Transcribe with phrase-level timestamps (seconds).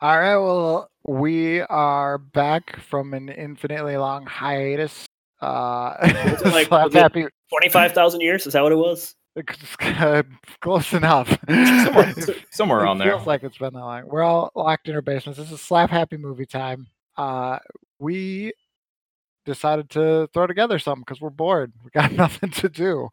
[0.00, 5.06] All right, well, we are back from an infinitely long hiatus.
[5.40, 5.94] Uh,
[6.44, 9.14] like- Twenty-five thousand years is that what it was?
[10.60, 11.28] close enough.
[11.48, 13.12] Somewhere, It somewhere around there.
[13.12, 14.02] feels like it's been that long.
[14.06, 15.38] We're all locked in our basements.
[15.38, 16.88] This is Slap Happy movie time.
[17.16, 17.58] Uh,
[17.98, 18.52] we
[19.46, 21.72] decided to throw together something because we're bored.
[21.84, 23.08] We got nothing to do.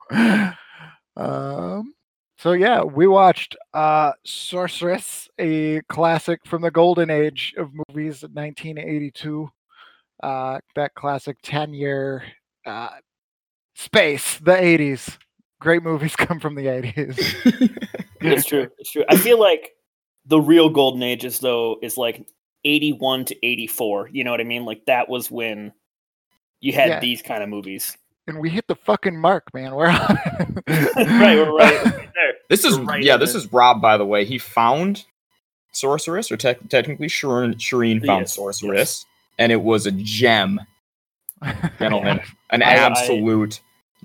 [1.18, 1.94] Um,
[2.38, 9.50] so yeah, we watched uh, Sorceress, a classic from the golden age of movies, 1982.
[10.24, 12.24] Uh, that classic 10-year
[12.66, 12.90] uh,
[13.76, 15.18] space, the 80s.
[15.60, 17.78] Great movies come from the 80s.
[18.22, 18.70] It's true.
[18.80, 19.04] It's true.
[19.08, 19.74] I feel like
[20.26, 22.26] the real golden ages though is like
[22.64, 24.10] eighty-one to eighty-four.
[24.12, 24.66] You know what I mean?
[24.66, 25.72] Like that was when
[26.60, 27.00] you had Yeah.
[27.02, 27.96] these kind of movies.
[28.28, 29.76] And we hit the fucking mark, man.
[29.76, 29.98] We're on.
[30.68, 32.34] right, we're right, we're right there.
[32.50, 33.18] This is right yeah.
[33.18, 34.26] This the- is Rob, by the way.
[34.26, 35.06] He found
[35.72, 39.06] sorceress, or tec- technically Shireen, Shireen found Yes, sorceress,
[39.38, 40.60] and it was a gem,
[41.80, 43.60] gentlemen, an I- I- absolute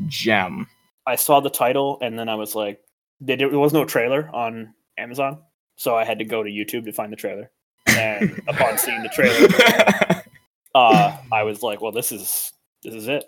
[0.09, 0.67] gem.
[1.07, 2.81] I saw the title and then I was like,
[3.21, 5.39] there, there was no trailer on Amazon,
[5.77, 7.51] so I had to go to YouTube to find the trailer.
[7.87, 10.23] And upon seeing the trailer,
[10.75, 12.53] uh, I was like, well, this is
[12.83, 13.25] this is it.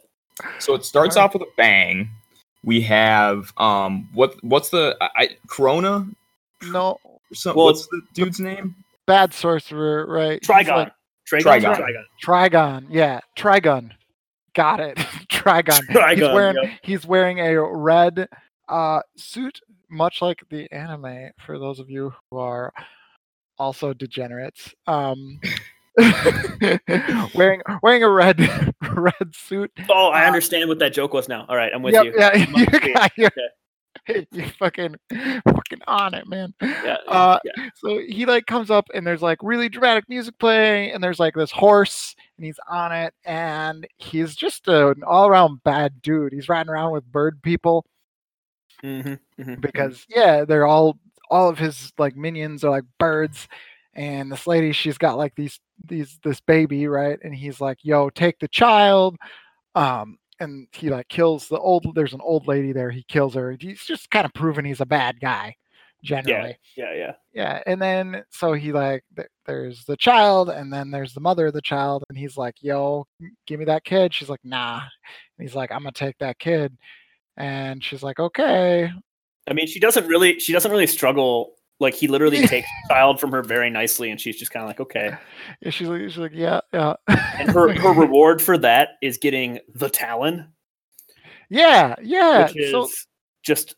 [0.58, 1.28] So it starts Alright.
[1.28, 2.10] off with a bang.
[2.64, 6.06] We have um what what's the I, I Corona?
[6.64, 6.98] no,
[7.32, 8.74] Some, Well, what's the dude's name?
[9.06, 10.38] bad sorcerer, right?
[10.40, 10.76] He's Trigon.
[10.76, 10.92] like-
[11.30, 11.60] Trigon.
[11.62, 11.76] Trigon.
[11.76, 12.04] Trigon.
[12.24, 13.90] Trigon, yeah, Trigon.
[14.54, 14.96] Got it.
[15.28, 15.80] Trigon.
[16.14, 16.72] he's wearing yep.
[16.82, 18.28] he's wearing a red
[18.68, 21.30] uh suit, much like the anime.
[21.44, 22.72] For those of you who are
[23.58, 25.40] also degenerates, um,
[27.34, 28.40] wearing wearing a red
[28.96, 29.70] red suit.
[29.88, 31.44] Oh, I Uh, understand what that joke was now.
[31.48, 32.14] All right, I'm with Yep, you.
[32.16, 33.26] Yeah, you got you.
[33.26, 34.26] Okay.
[34.32, 34.96] You fucking
[35.44, 36.52] fucking on it, man.
[36.60, 37.68] Yeah, Uh, yeah.
[37.76, 41.34] so he like comes up and there's like really dramatic music playing and there's like
[41.34, 46.70] this horse and he's on it and he's just an all-around bad dude he's riding
[46.70, 47.84] around with bird people
[48.82, 50.98] Mhm, mhm, because yeah they're all
[51.30, 53.46] all of his like minions are like birds
[53.94, 58.08] and this lady she's got like these these this baby right and he's like yo
[58.10, 59.16] take the child
[59.74, 63.56] um and he like kills the old there's an old lady there he kills her
[63.58, 65.54] he's just kind of proving he's a bad guy
[66.02, 67.12] generally yeah, yeah.
[67.32, 71.46] yeah and then so he like th- there's the child and then there's the mother
[71.46, 73.06] of the child and he's like yo
[73.46, 76.76] give me that kid she's like nah and he's like i'm gonna take that kid
[77.36, 78.90] and she's like okay
[79.48, 80.38] I mean, she doesn't really.
[80.38, 81.54] She doesn't really struggle.
[81.82, 84.68] Like he literally takes the child from her very nicely, and she's just kind of
[84.68, 85.14] like, okay.
[85.62, 89.58] and she's like, she's like yeah yeah And her her reward for that is getting
[89.74, 90.52] the Talon,
[91.50, 92.88] yeah yeah which is so
[93.42, 93.74] just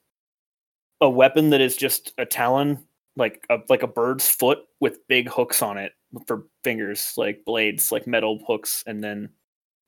[1.01, 2.85] a weapon that is just a talon,
[3.17, 5.93] like a like a bird's foot with big hooks on it
[6.27, 9.31] for fingers, like blades, like metal hooks, and then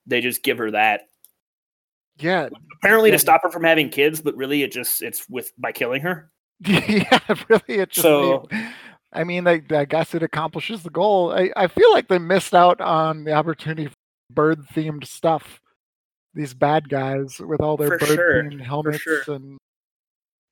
[0.07, 1.03] they just give her that
[2.19, 2.49] yeah
[2.79, 3.17] apparently Yeah.
[3.17, 6.31] to stop her from having kids, but really it just it's with by killing her.
[6.67, 7.19] yeah
[7.49, 8.49] really it just So-
[9.13, 12.55] i mean they, i guess it accomplishes the goal I, I feel like they missed
[12.55, 13.95] out on the opportunity for
[14.33, 15.61] bird themed stuff
[16.35, 19.23] these bad guys with all their bird sure, themed helmets sure.
[19.29, 19.59] and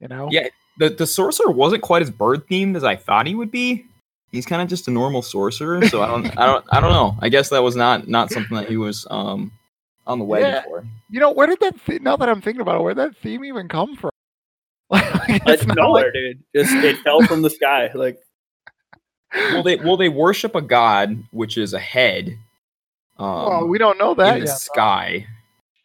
[0.01, 0.49] you know Yeah,
[0.79, 3.87] the the sorcerer wasn't quite as bird themed as I thought he would be.
[4.33, 7.17] He's kind of just a normal sorcerer, so I don't I don't I don't know.
[7.21, 9.53] I guess that was not not something that he was um
[10.07, 10.63] on the way Yeah.
[10.65, 10.85] for.
[11.11, 11.77] You know, where did that?
[11.87, 14.11] Th- now that I'm thinking about it, where did that theme even come from?
[14.95, 16.43] Like, It's it's nowhere, like- dude.
[16.55, 17.91] It's, it fell from the sky.
[17.95, 18.19] Like
[19.35, 22.37] Well, they well they worship a god which is a head.
[23.19, 24.59] Um, well, we don't know that in the yet.
[24.59, 25.27] sky.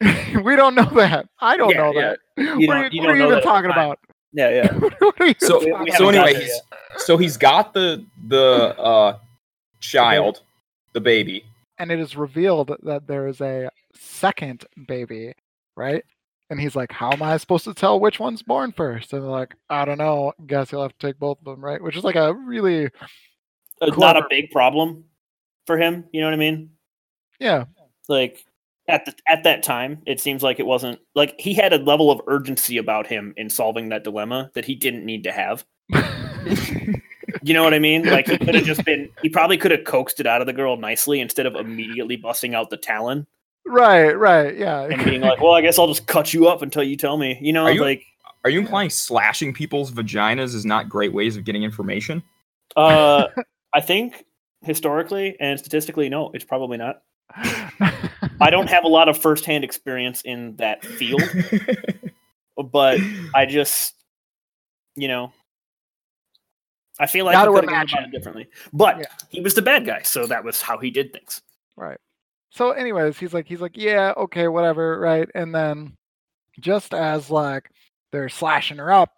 [0.44, 1.28] we don't know that.
[1.40, 2.14] I don't Yeah, know yeah.
[2.36, 2.58] that.
[2.60, 3.98] You what don't- are you, you what are you even that at the talking about?
[4.32, 4.72] yeah, yeah.
[5.00, 6.60] what are you So- even we so anyway, he's
[6.98, 9.18] so he's got the the uh
[9.80, 10.42] child,
[10.92, 11.44] the baby.
[11.78, 15.32] and it is revealed that there is a second baby,
[15.76, 16.04] right?
[16.50, 19.12] And he's like, "How am I supposed to tell which one's born first?
[19.12, 20.32] And they're like, "I don't know.
[20.46, 22.86] Guess you'll have to take both of them, right?" Which is like a really,
[23.80, 25.04] Uh, not a big problem
[25.66, 26.04] for him.
[26.12, 26.70] You know what I mean?
[27.38, 27.64] yeah,
[28.08, 28.44] Like
[28.88, 32.10] at the at that time, it seems like it wasn't like he had a level
[32.10, 35.64] of urgency about him in solving that dilemma that he didn't need to have.
[37.42, 38.04] You know what I mean?
[38.04, 39.08] Like he could have just been.
[39.22, 42.54] He probably could have coaxed it out of the girl nicely instead of immediately busting
[42.54, 43.26] out the talon
[43.66, 44.82] right, right, yeah.
[44.82, 47.38] and being like, "Well, I guess I'll just cut you up until you tell me."
[47.40, 48.04] You know, Are you- like
[48.44, 52.22] Are you implying slashing people's vaginas is not great ways of getting information?
[52.76, 53.26] uh,
[53.74, 54.24] I think
[54.62, 57.02] historically and statistically, no, it's probably not.
[58.40, 61.22] I don't have a lot of firsthand experience in that field,
[62.56, 62.98] but
[63.34, 63.94] I just,
[64.96, 65.32] you know,
[66.98, 67.98] I feel like Gotta he could have gone imagine.
[67.98, 69.04] about it differently, but Yeah.
[69.28, 71.40] he was the bad guy, so that was how he did things.
[71.76, 71.98] Right.
[72.50, 75.28] So, anyways, he's like, he's like, yeah, okay, whatever, right?
[75.34, 75.96] And then,
[76.58, 77.70] just as like
[78.12, 79.10] they're slashing her up,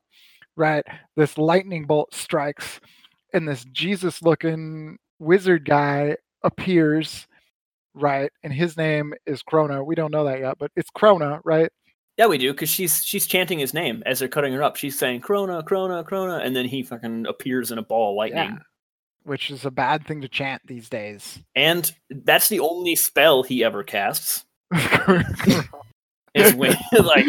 [0.56, 0.84] right?
[1.16, 2.80] This lightning bolt strikes,
[3.32, 7.26] and this Jesus-looking wizard guy appears,
[7.94, 8.30] right?
[8.42, 9.84] And his name is Krona.
[9.84, 11.70] We don't know that yet, but it's Krona, right?
[12.18, 14.76] Yeah, we do because she's she's chanting his name as they're cutting her up.
[14.76, 18.38] She's saying "Krona, Krona, Krona," and then he fucking appears in a ball of lightning.
[18.52, 18.58] Yeah.
[19.24, 21.38] Which is a bad thing to chant these days.
[21.54, 24.44] And that's the only spell he ever casts.
[26.34, 27.26] Is when like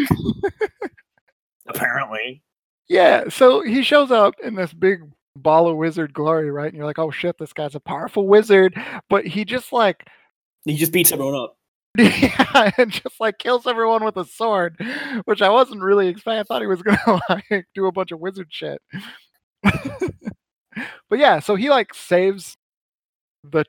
[1.68, 2.42] apparently.
[2.88, 5.00] Yeah, so he shows up in this big
[5.36, 6.68] ball of wizard glory, right?
[6.68, 8.74] And you're like, oh shit, this guy's a powerful wizard.
[9.08, 10.06] But he just like,
[10.64, 11.56] He just beats everyone up.
[11.98, 14.76] yeah, and just like kills everyone with a sword,
[15.26, 16.40] which I wasn't really expecting.
[16.40, 18.82] I thought he was gonna like do a bunch of wizard shit.
[21.14, 22.56] But yeah, so he like saves
[23.44, 23.64] the,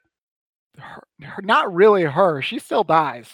[0.79, 2.41] her, her- not really her.
[2.41, 3.29] She still dies.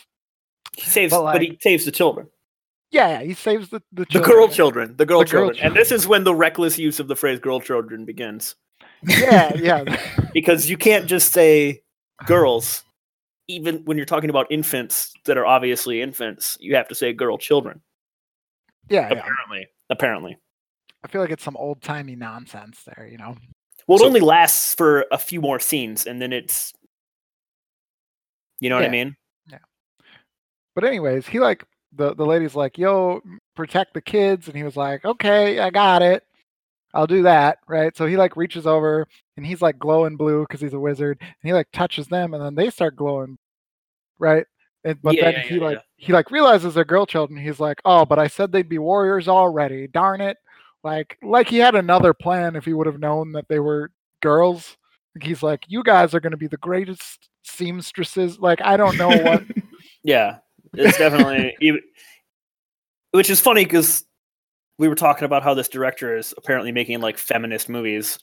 [0.76, 2.28] He saves, But, but, he saves the children,
[2.92, 5.74] Yeah, yeah, he saves the the, the girl children, the girl The girl children, and
[5.74, 8.56] this is when the reckless use of the phrase "girl children" begins,
[9.08, 9.86] Yeah, yeah.
[10.34, 11.84] because you can't just say
[12.26, 12.84] girls,
[13.48, 16.58] even when you're talking about infants that are obviously infants.
[16.60, 17.80] You have to say girl children.
[18.90, 19.20] yeah, yeah.
[19.20, 20.38] Apparently, apparently.
[21.02, 23.38] I feel like it's some old timey nonsense there, you know.
[23.88, 26.74] Well, it So- only lasts for a few more scenes, and then it's,
[28.60, 29.16] you know what I mean?
[29.50, 29.58] Yeah.
[30.76, 33.22] But anyways, he like the the lady's like, "Yo,
[33.56, 36.24] protect the kids," and he was like, "Okay, I got it.
[36.94, 37.96] I'll do that." Right?
[37.98, 39.08] So he like reaches over
[39.38, 42.44] and he's like glowing blue because he's a wizard, and he like touches them, and
[42.44, 43.38] then they start glowing,
[44.20, 44.46] right?
[44.84, 46.06] And, but Yeah, then yeah, he yeah, like yeah.
[46.08, 47.40] he like realizes they're girl children.
[47.40, 49.88] He's like, "Oh, but I said they'd be warriors already.
[49.88, 50.38] Darn it!"
[50.84, 53.92] Like like he had another plan if he would have known that they were
[54.22, 54.78] girls.
[55.22, 59.10] He's like, "You guys are going to be the greatest seamstresses." Like I don't know
[59.10, 59.44] what.
[60.04, 60.38] Yeah,
[60.74, 61.56] it's definitely.
[61.62, 61.82] even-
[63.12, 64.04] which is funny because
[64.80, 68.18] we were talking about how this director is apparently making like feminist movies,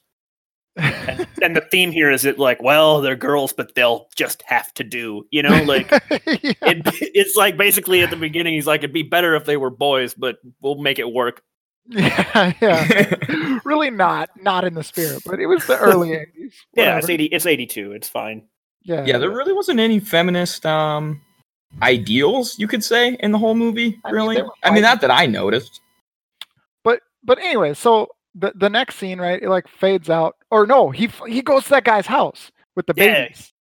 [0.76, 4.72] and, and the theme here is it like, well, they're girls, but they'll just have
[4.75, 5.90] to do, you know, like.
[5.90, 6.52] Yeah.
[6.62, 6.82] It,
[7.14, 10.14] it's like basically at the beginning, he's like, it'd be better if they were boys,
[10.14, 11.43] but we'll make it work.
[11.96, 13.14] yeah, yeah.
[13.64, 16.08] really not not in the spirit, but it was the early
[16.38, 16.52] 80s.
[16.75, 17.25] Yeah, it's eighty.
[17.26, 17.93] It's eighty-two.
[17.93, 18.46] It's fine.
[18.82, 21.20] Yeah, yeah, there really wasn't any feminist um
[21.82, 23.99] ideals you could say in the whole movie.
[24.05, 25.81] I mean, Really, they I mean, not that I noticed.
[26.85, 29.43] but but anyway, so the the next scene, right?
[29.43, 32.94] It like fades out, or no, he he goes to that guy's house with the
[32.96, 33.23] Yeah.
[33.25, 33.52] babies.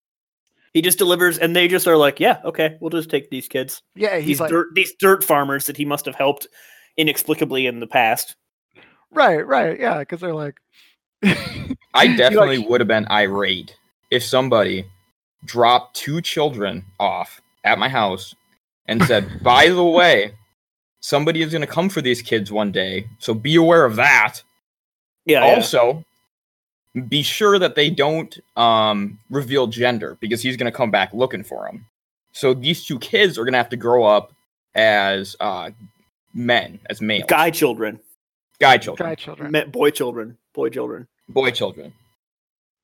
[0.74, 3.82] He just delivers, and they just are like, yeah, okay, we'll just take these kids.
[3.96, 6.48] Yeah, he's these like, dirt these dirt farmers that he must have helped
[6.98, 8.36] inexplicably in the past.
[9.12, 10.60] right, right, yeah, because they're like,
[11.24, 13.76] I He, like, definitely would have been irate
[14.12, 14.86] if somebody
[15.46, 18.36] dropped two children off at my house
[18.88, 20.34] and said, "By the way,
[21.00, 24.40] somebody is going to come for these kids one day, so be aware of that."
[25.26, 25.56] Yeah, yeah.
[25.56, 26.06] also,
[27.08, 31.44] be sure that they don't um, reveal gender because he's going to come back looking
[31.44, 31.86] for them.
[32.32, 34.32] So these two kids are going to have to grow up
[34.76, 35.72] as uh,
[36.34, 38.00] men, as males, guy children,
[38.60, 41.08] guy children, guy children, Me- boy children, boy children.
[41.30, 41.94] boy children.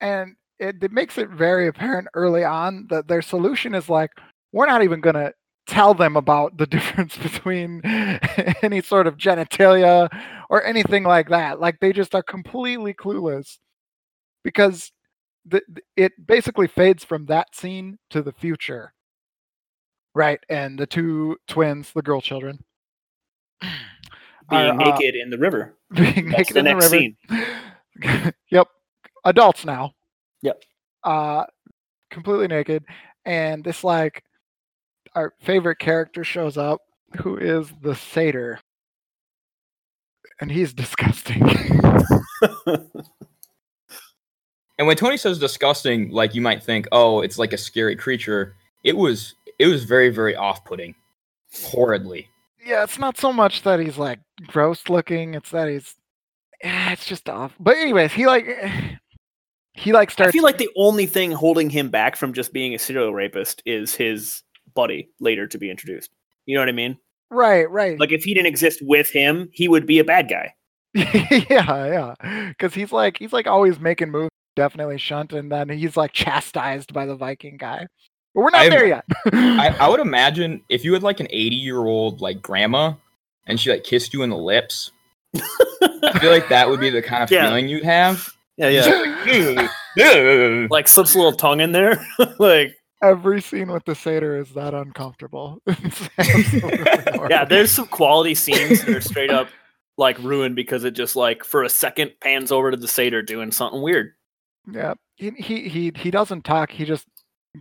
[0.01, 4.11] and it, it makes it very apparent early on that their solution is like,
[4.51, 5.33] we're not even gonna
[5.67, 7.81] tell them about the difference between
[8.61, 10.09] any sort of genitalia
[10.49, 11.59] or anything like that.
[11.59, 13.57] Like they just are completely clueless
[14.43, 14.91] because
[15.45, 15.61] the,
[15.97, 18.93] it basically fades from that scene to the future.
[20.15, 20.39] Right.
[20.49, 22.63] And the two twins, the girl children,
[24.53, 25.75] Being are, uh, naked in the river.
[25.93, 26.97] being That's naked the in the next river.
[26.97, 28.33] scene.
[28.51, 28.67] yep.
[29.25, 29.93] Adults now.
[30.41, 30.63] Yep.
[31.03, 31.45] Uh
[32.11, 32.83] completely naked.
[33.25, 34.23] And this like
[35.15, 36.81] our favorite character shows up,
[37.21, 38.59] who is the satyr.
[40.41, 41.49] And he's disgusting.
[44.77, 48.55] And when Tony says disgusting, like you might think, oh, it's like a scary creature.
[48.83, 50.95] It was it was very, very off putting.
[51.53, 52.27] Horridly.
[52.65, 55.95] Yeah, it's not so much that he's like gross looking, it's that he's
[56.63, 57.53] yeah, it's just off.
[57.59, 58.95] But anyways, he like eh,
[59.73, 60.29] he like starts.
[60.29, 63.61] I feel like the only thing holding him back from just being a serial rapist
[63.65, 64.43] is his
[64.73, 66.11] buddy later to be introduced.
[66.45, 66.97] You know what I mean?
[67.29, 67.99] right, right.
[67.99, 70.53] Like if he didn't exist with him, he would be a bad guy.
[70.93, 72.47] yeah, yeah.
[72.49, 76.93] Because he's like he's like always making moves, definitely shunt, and then he's like chastised
[76.93, 77.87] by the Viking guy.
[78.33, 79.05] But we're not I've- there yet.
[79.33, 82.93] I, I would imagine if you had like an 80 year old like grandma
[83.45, 84.91] and she like kissed you in the lips,
[85.35, 87.47] I feel like that would be the kind of Yeah.
[87.47, 88.29] feeling you'd have.
[88.57, 89.67] Yeah, yeah.
[89.95, 90.67] yeah.
[90.69, 92.05] like slips a little tongue in there.
[92.39, 95.61] like Every scene with the satyr is that uncomfortable.
[97.29, 99.47] Yeah, there's some quality scenes that are straight up
[99.97, 103.51] like ruined because it just like for a second pans over to the satyr doing
[103.51, 104.13] something weird.
[104.71, 104.93] yeah.
[105.15, 106.71] He, he he he doesn't talk.
[106.71, 107.05] He just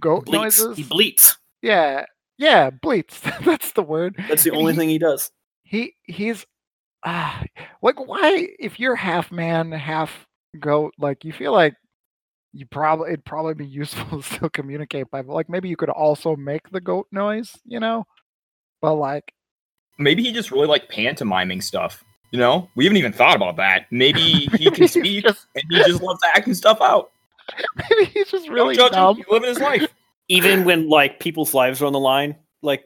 [0.00, 0.60] goat Bleats.
[0.60, 0.76] noises.
[0.76, 1.36] He bleats.
[1.62, 2.04] yeah,
[2.38, 3.20] yeah, bleats.
[3.44, 4.16] That's the word.
[4.28, 5.30] That's the And only he- thing he does.
[5.64, 6.44] he he's
[7.04, 7.42] ah
[7.82, 10.26] like why if you're half man half
[10.60, 11.74] goat like you feel like
[12.52, 16.36] you probably it'd probably be useful to still communicate by like maybe you could also
[16.36, 18.04] make the goat noise you know
[18.80, 19.32] but like
[19.98, 22.02] Maybe he just really like pantomiming stuff.
[22.30, 23.86] You know, we haven't even thought about that.
[23.90, 27.12] Maybe he can speak just, and he just loves acting stuff out.
[27.76, 29.24] Maybe he's just really Don't judge dumb him.
[29.24, 29.92] He's living his life.
[30.28, 32.84] Even when like people's lives are on the line, like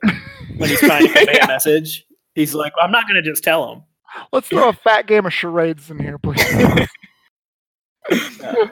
[0.56, 1.44] when he's trying to convey Yeah.
[1.44, 3.82] a message, he's like, "I'm not gonna just tell him."
[4.32, 6.40] let's throw a fat game of charades in here please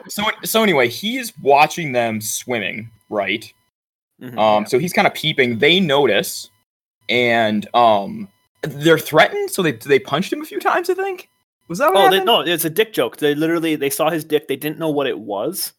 [0.07, 3.51] so so anyway, he's watching them swimming, right?
[4.21, 4.37] Mhm.
[4.39, 5.59] Um, so he's kind of peeping.
[5.59, 6.49] They notice,
[7.09, 8.29] and um,
[8.61, 9.51] they're threatened.
[9.51, 10.89] So they they punched him a few times.
[10.89, 11.29] I think
[11.67, 13.17] was that what Oh, they, no, it's a dick joke.
[13.17, 14.47] They literally they saw his dick.
[14.47, 15.73] They didn't know what it was.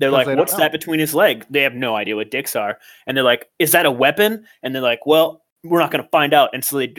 [0.00, 2.78] They're like, they "What's that between his leg?" They have no idea what dicks are,
[3.06, 6.34] and they're like, "Is that a weapon?" And they're like, "Well, we're not gonna find
[6.34, 6.94] out." And so they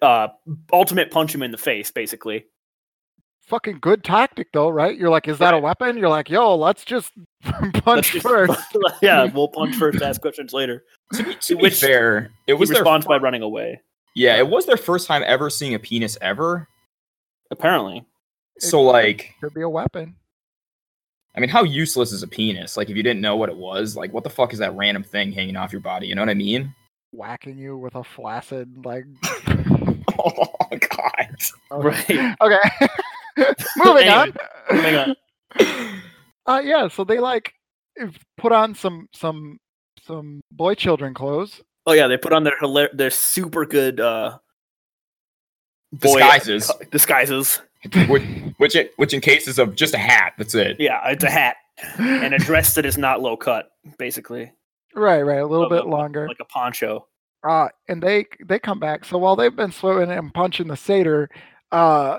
[0.00, 0.28] uh,
[0.72, 2.46] ultimate punch him in the face, basically.
[3.42, 6.84] fucking good tactic though right you're like is that a weapon you're like yo let's
[6.84, 7.10] just
[7.42, 10.84] punch Let's just- first yeah, we'll punch first, ask questions later.
[11.14, 13.80] To be, to be Which fair, it He was their responds by running away.
[14.14, 16.68] yeah, it was their first time ever seeing a penis ever.
[17.52, 18.04] Apparently,
[18.58, 20.16] So like, could be a weapon
[21.34, 22.76] I mean, how useless is a penis?
[22.76, 25.02] Like, if you didn't know what it was, like, what the fuck is that random
[25.02, 26.06] thing hanging off your body?
[26.06, 26.74] You know what I mean?
[27.14, 29.04] whacking you with a flaccid like
[30.18, 31.36] Oh God.
[31.70, 32.16] Okay.
[32.18, 32.36] right?
[32.40, 32.86] Okay.
[33.76, 34.32] Moving on.
[34.70, 35.16] Moving on.
[36.46, 37.52] Uh, yeah, so they like
[38.38, 39.58] put on some some
[40.02, 41.62] some boy children clothes.
[41.86, 44.38] Oh yeah, they put on their hilar- their super good uh,
[45.92, 46.70] boy- Disguises.
[46.90, 47.60] disguises.
[48.08, 48.22] which,
[48.58, 50.34] which, it, which in cases of just a hat.
[50.38, 50.76] That's it.
[50.78, 51.56] Yeah, it's a hat
[51.98, 54.52] and a dress that is not low cut, basically,
[54.94, 56.28] Right, right, a little Of bit longer.
[56.28, 57.06] like a poncho.
[57.42, 59.04] Uh, and they they come back.
[59.04, 61.28] So while they've been swimming and punching the satyr,
[61.72, 62.18] uh,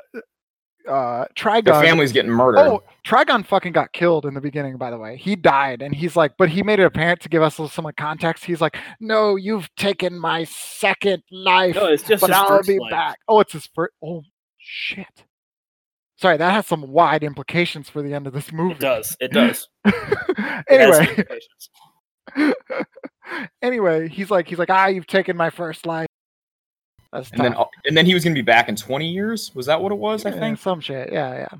[0.88, 1.82] uh, Their Trigon.
[1.82, 2.60] family's getting murdered.
[2.60, 5.18] Oh, Trigon fucking got killed in the beginning, by the way.
[5.18, 7.96] He died, and he's like, but he made it apparent to give us some like,
[7.96, 8.46] context.
[8.46, 11.75] He's like, no, you've taken my second life.
[11.75, 12.92] No, it's just but his I'll first be life.
[12.92, 13.20] back.
[13.28, 13.94] Oh, it's his first.
[14.04, 14.24] Oh,
[14.58, 15.08] shit.
[16.18, 18.75] Sorry, that has some wide implications for the end of this movie.
[18.75, 19.18] It does.
[19.20, 19.68] It does.
[20.70, 21.70] Anyway, implications.
[23.62, 26.08] anyway, he's like, he's like, ah, you've taken my first life.
[27.13, 27.55] That's and then
[27.86, 29.53] and then he was gonna be back in 20 years.
[29.53, 30.25] Was that what it was?
[30.25, 30.60] I think.
[30.60, 31.13] some shit.
[31.13, 31.58] Yeah, yeah.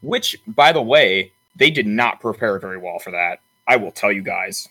[0.00, 3.40] Which, by the way, they did not prepare very well for that.
[3.66, 4.68] I will tell you guys.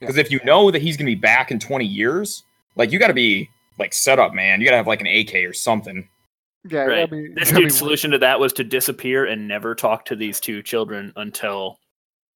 [0.00, 2.44] Because if you know that he's gonna be back in 20 years,
[2.76, 4.60] like you got to be like set up, man.
[4.60, 6.08] You got to have like an AK or something.
[6.68, 7.10] Yeah, Right.
[7.10, 10.40] be, This dude's be solution to that was to disappear and never talk to these
[10.40, 11.78] two children until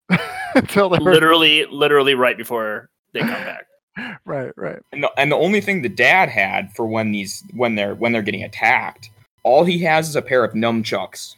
[0.54, 3.66] until literally, literally right before they come back.
[4.25, 4.80] right, right.
[4.92, 8.12] And the, and the only thing the dad had for when these when they're when
[8.12, 9.11] they're getting attacked,
[9.42, 11.35] all he has is a pair of nunchucks.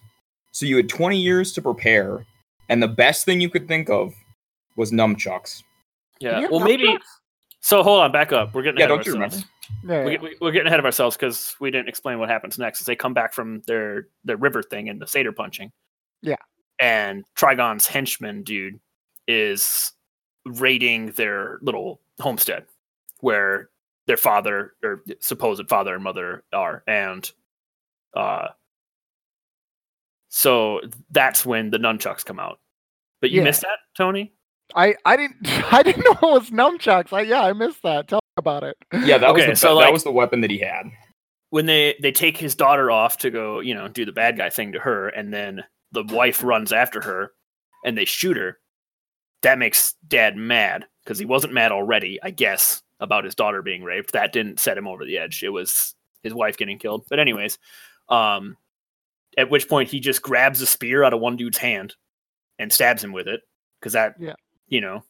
[0.53, 2.27] So you had 20 years to prepare,
[2.69, 4.15] and the best thing you could think of
[4.77, 5.63] was nunchucks.
[6.21, 6.41] Yeah.
[6.41, 6.99] Yeah, well, no, maybe.
[7.61, 8.55] So hold on, back up.
[8.55, 9.47] We're getting Yeah, ahead of don't you ourselves.
[9.85, 10.19] Yeah, We, yeah.
[10.21, 12.81] we, we're getting ahead of ourselves because we didn't explain what happens next.
[12.81, 15.73] As they come back from their their river thing and the satyr punching.
[16.21, 16.37] Yeah.
[16.81, 18.79] And Trigon's henchman dude
[19.29, 19.93] is
[20.47, 22.65] raiding their little homestead
[23.21, 23.71] where
[24.07, 27.31] their father or supposed father and mother are, and
[28.15, 28.49] uh,
[30.29, 30.81] so
[31.11, 32.59] that's when the nunchucks come out.
[33.21, 33.45] But you Yeah.
[33.45, 34.33] missed that, Tony.
[34.75, 35.37] I, I didn't
[35.73, 37.13] I didn't know it was nunchucks.
[37.13, 38.09] I, yeah, I missed that.
[38.09, 38.77] Tell me about it.
[39.05, 40.87] Yeah, that Okay, was the, so, that like- was the weapon that he had.
[41.51, 44.49] when they they take his daughter off to go you know do the bad guy
[44.51, 47.33] thing to her and then the wife runs after her
[47.85, 48.59] and they shoot her
[49.43, 53.83] that makes dad mad because he wasn't mad already i guess about his daughter being
[53.83, 57.19] raped that didn't set him over the edge it was his wife getting killed but
[57.19, 57.59] anyways
[58.09, 58.57] um
[59.39, 61.95] at which point he just grabs a spear out of one dude's hand
[62.59, 63.41] and stabs him with it
[63.81, 64.35] because that Yeah.
[64.69, 65.03] you know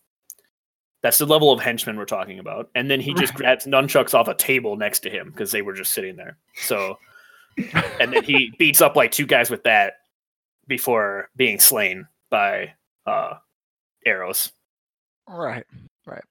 [1.02, 2.70] that's the level of henchman we're talking about.
[2.76, 5.72] And then he just grabs nunchucks off a table next to him because they were
[5.72, 6.38] just sitting there.
[6.54, 6.96] So,
[7.98, 9.94] and then he beats up like two guys with that
[10.68, 12.74] before being slain by
[13.04, 13.34] uh,
[14.06, 14.52] arrows.
[15.28, 15.64] Right,
[16.06, 16.24] right.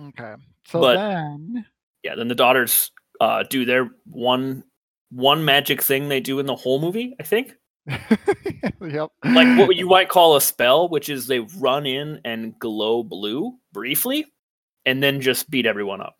[0.00, 0.34] Okay.
[0.68, 1.66] So But- then
[2.02, 2.14] Yeah.
[2.14, 4.64] Then the daughters uh, do their one
[5.10, 7.14] one magic thing they do in the whole movie.
[7.20, 7.54] I think
[7.86, 9.10] yep.
[9.24, 13.54] like what you might call a spell, which is they run in and glow blue
[13.72, 14.26] briefly,
[14.86, 16.16] and then just beat everyone up.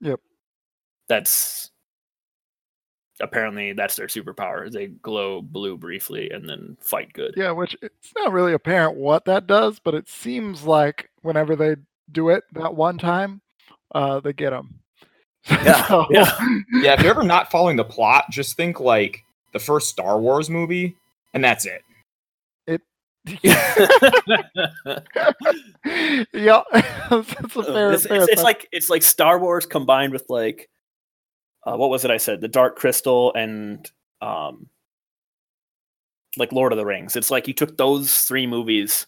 [0.00, 0.20] Yep.
[1.08, 1.70] That's
[3.20, 4.70] apparently that's their superpower.
[4.70, 7.34] They glow blue briefly and then fight good.
[7.36, 11.76] Yeah, which it's not really apparent what that does, but it seems like whenever they
[12.12, 13.40] do it that one time,
[13.94, 14.74] uh, they get them.
[15.50, 16.38] Yeah, yeah.
[16.72, 20.50] yeah, if you're ever not following the plot, just think like the first Star Wars
[20.50, 20.94] movie,
[21.32, 21.82] and that's it.
[22.66, 22.82] It.
[26.34, 26.62] yeah,
[27.08, 27.92] that's a fair.
[27.92, 30.68] it's, fair it's, it's like it's like Star Wars combined with like
[31.72, 32.40] uh, what was it I said?
[32.40, 34.68] The Dark Crystal and um
[36.36, 37.16] like Lord of the Rings.
[37.16, 39.06] It's like you took those three movies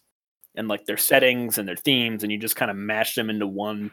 [0.56, 3.46] and like their settings and their themes and you just kind of mashed them into
[3.46, 3.90] one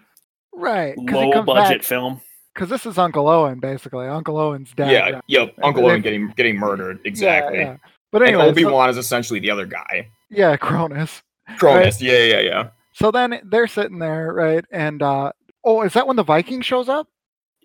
[0.53, 2.19] right low budget film.
[2.53, 4.07] because this is Uncle Owen basically.
[4.07, 4.91] Uncle Owen's dad.
[4.91, 5.21] yeah, died.
[5.27, 5.53] yep.
[5.61, 6.99] Uncle they- Owen getting getting murdered.
[7.05, 7.59] Exactly.
[7.59, 7.77] yeah.
[8.11, 10.09] But And anyway, Obi so- Wan is essentially the other guy.
[10.29, 11.21] yeah, Cronus.
[11.57, 12.01] Cronus.
[12.01, 12.69] Yeah, yeah, yeah.
[12.93, 14.65] So then they're sitting there, right?
[14.71, 15.31] And uh
[15.63, 17.07] oh, is that when the Viking shows up?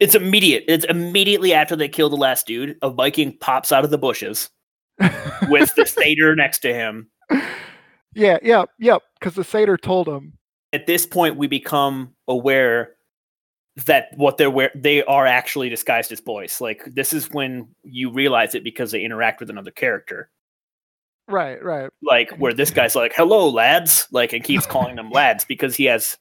[0.03, 0.65] It's immediate.
[0.67, 2.77] It's immediately after they kill the last dude.
[2.83, 4.51] A Viking pops out of the bushes
[5.49, 7.09] with the satyr next to him.
[8.13, 9.03] yeah, yeah, yep.
[9.21, 10.33] Because the satyr told him.
[10.73, 12.97] At this point, we become aware
[13.87, 16.61] that what they're wear- they are actually disguised as boys.
[16.61, 20.31] Like this is when you realize it because they interact with another character.
[21.29, 21.91] Right, right.
[22.03, 25.85] Like where this guy's like, "Hello, lads," like and keeps calling them lads because he
[25.85, 26.19] has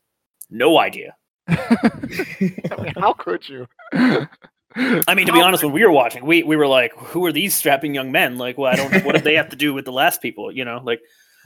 [0.52, 1.16] no idea.
[1.48, 3.68] I mean, how could you?
[3.94, 7.32] I mean, to be honest, when we were watching, we we were like, "Who are
[7.32, 9.04] these strapping young men?" Like, well, I don't.
[9.06, 10.52] What do they have to do with the last people?
[10.52, 11.02] You know, like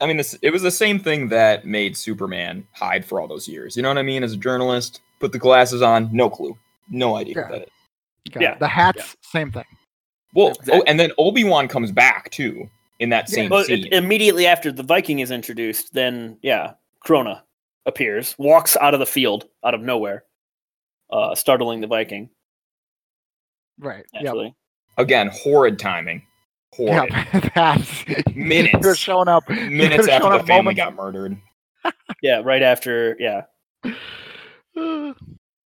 [0.00, 3.46] I mean, this, it was the same thing that made Superman hide for all those
[3.46, 3.76] years.
[3.76, 4.24] You know what I mean?
[4.24, 6.56] As a journalist, put the glasses on, no clue,
[6.88, 7.42] no idea Yeah.
[7.42, 7.68] what that is.
[8.32, 8.44] Got it.
[8.44, 9.64] Yeah, The hats, same thing.
[10.34, 12.70] Well, oh, and then Obi Wan comes back too
[13.00, 13.34] in that Yeah.
[13.34, 13.86] same Well, scene.
[13.86, 17.42] it, immediately after the Viking is introduced, then yeah, Krona
[17.86, 20.24] appears, walks out of the field out of nowhere,
[21.10, 22.30] uh, startling the Viking.
[23.78, 24.04] Right.
[24.12, 24.52] Yep.
[24.98, 26.22] Again, horrid timing.
[26.74, 27.10] Horrid.
[27.12, 27.52] Yep.
[27.54, 28.78] That's Minutes.
[28.82, 29.48] They're showing up.
[29.48, 31.36] Minutes They're after showing the up family moments- got murdered.
[32.22, 33.42] yeah, right after yeah.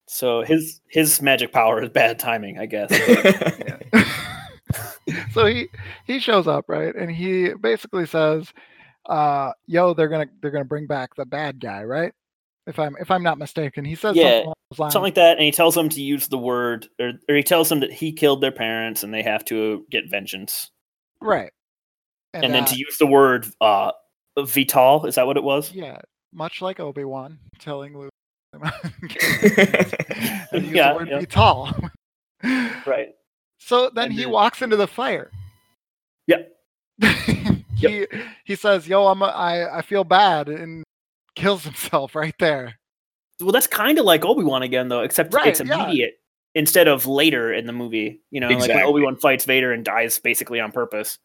[0.07, 2.91] So his his magic power is bad timing, I guess.
[5.33, 5.69] so he
[6.07, 8.53] he shows up right, and he basically says,
[9.07, 12.13] uh, "Yo, they're gonna they're gonna bring back the bad guy, right?
[12.67, 14.93] If I'm if I'm not mistaken." He says Yeah, something along those lines.
[14.93, 17.69] Something like that, and he tells them to use the word, or, or he tells
[17.69, 20.71] them that he killed their parents and they have to get vengeance,
[21.21, 21.53] right.
[22.33, 23.93] and, then uh, to use the word uh,
[24.39, 25.07] vital.
[25.07, 25.73] Is that what it was?
[25.73, 25.99] yeah,
[26.33, 28.11] much like Obi Wan telling Luke.
[28.55, 28.71] and
[30.65, 31.19] use Yeah, the word yeah.
[31.21, 31.71] vital.
[32.87, 33.09] Right.
[33.65, 35.31] So then he walks into the fire.
[36.27, 36.53] Yep.
[37.77, 38.07] he
[38.45, 40.85] he says, "Yo, I'm a, I I feel bad," and
[41.35, 42.79] kills himself right there.
[43.41, 45.83] Well, that's kind of like Obi Wan again, though, except Right, it's yeah.
[45.83, 46.15] immediate
[46.55, 48.21] instead of later in the movie.
[48.31, 51.19] You know, like when Obi Wan fights Vader and dies basically on purpose.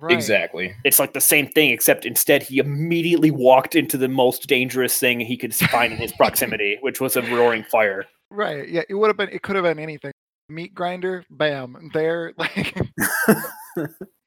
[0.00, 0.12] Right.
[0.12, 0.74] Exactly.
[0.84, 5.18] It's like the same thing, except instead he immediately walked into the most dangerous thing
[5.18, 8.06] he could find in his proximity, which was a roaring fire.
[8.30, 8.68] Right.
[8.68, 8.82] Yeah.
[8.88, 9.28] It would have been.
[9.28, 10.12] It could have been anything.
[10.50, 11.24] Meat grinder.
[11.30, 11.90] Bam.
[11.94, 12.32] There.
[12.38, 12.76] Like.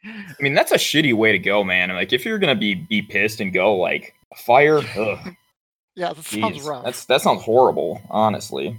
[0.05, 1.89] I mean, that's a shitty way to go, man.
[1.89, 5.35] Like, if you're gonna be be pissed and go like fire, ugh,
[5.95, 6.13] yeah.
[6.13, 6.83] That sounds jeez, rough.
[6.85, 8.77] that's that sounds horrible, honestly.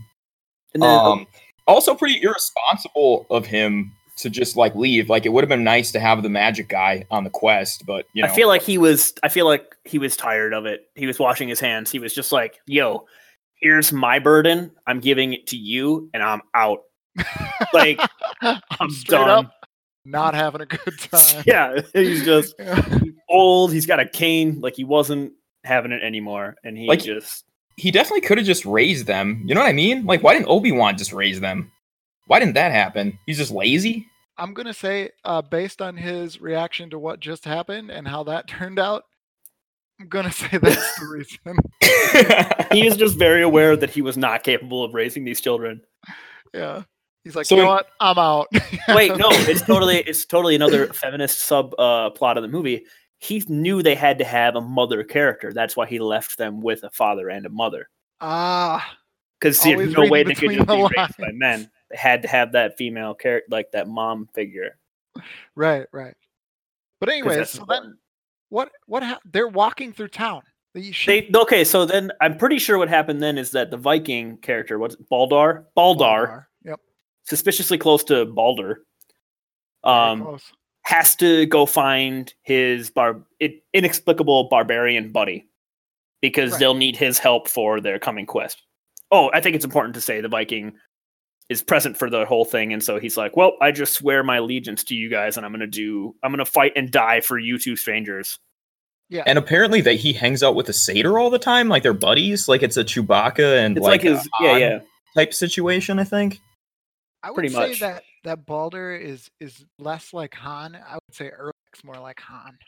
[0.75, 1.27] And then Um,
[1.67, 5.09] also pretty irresponsible of him to just like leave.
[5.09, 8.07] Like, it would have been nice to have the magic guy on the quest, but
[8.15, 9.15] you know, I feel like he was.
[9.23, 10.89] I feel like he was tired of it.
[10.95, 11.91] He was washing his hands.
[11.91, 13.07] He was just like, "Yo,
[13.61, 14.73] here's my burden.
[14.87, 16.81] I'm giving it to you, and I'm out.
[17.73, 17.99] Like,
[18.43, 19.51] I'm done." up
[20.07, 21.43] not having a good time.
[21.47, 22.87] Yeah, he's just Yeah.
[23.29, 23.73] old.
[23.73, 24.61] He's got a cane.
[24.61, 25.33] Like he wasn't
[25.65, 27.45] having it anymore, and he Like- just
[27.77, 29.43] he definitely could have just raised them.
[29.47, 30.05] You know what I mean?
[30.05, 31.73] Like, why didn't Obi Wan just raise them?
[32.27, 33.19] Why didn't that happen?
[33.27, 34.07] He's just lazy.
[34.39, 38.47] I'm gonna say, uh, based on his reaction to what just happened and how that
[38.47, 39.05] turned out,
[40.01, 42.69] I'm gonna say that's the reason.
[42.73, 45.81] he is just very aware that he was not capable of raising these children.
[46.53, 46.83] Yeah.
[47.25, 47.89] He's like, So you know what?
[48.01, 48.49] I'm out.
[48.91, 52.85] Wait, no, it's totally it's totally another feminist sub uh, plot of the movie.
[53.19, 55.51] He knew they had to have a mother character.
[55.53, 57.89] That's why he left them with a father and a mother.
[58.21, 58.97] Ah,
[59.41, 61.71] Because there's no way they could just be the raised by men.
[61.91, 64.77] They had to have that female character, like that mom figure.
[65.55, 66.15] right, right.
[67.01, 67.97] But anyways, so then
[68.51, 68.71] what?
[68.87, 69.03] What?
[69.03, 70.43] hap they're walking through town.
[70.75, 74.79] They, okay, so then I'm pretty sure what happened then is that the Viking character,
[74.79, 75.67] what's Baldar?
[75.77, 76.45] Baldar Yep.
[77.25, 78.83] Suspiciously close to Balder.
[79.83, 80.53] Um, close.
[80.83, 83.23] has to go find his bar
[83.75, 85.47] inexplicable barbarian buddy
[86.23, 86.61] because Right.
[86.61, 88.63] they'll need his help for their coming quest.
[89.11, 90.73] Oh, I think it's important to say the Viking
[91.51, 94.37] is present for the whole thing, and so he's like, "Well, I just swear my
[94.39, 97.59] allegiance to you guys, and I'm gonna do, I'm gonna fight and die for you
[97.59, 98.39] two strangers."
[99.11, 99.23] Yeah.
[99.27, 102.49] And apparently that he hangs out with a satyr all the time, like they're buddies,
[102.49, 104.79] like it's a Chewbacca and It's like, like, a his, yeah, yeah,
[105.15, 105.99] type situation.
[105.99, 106.41] I think.
[107.25, 107.81] I would pretty say much.
[107.81, 110.77] that that Baldar is is less like Han.
[110.77, 112.59] I would say Erlic's more like Han.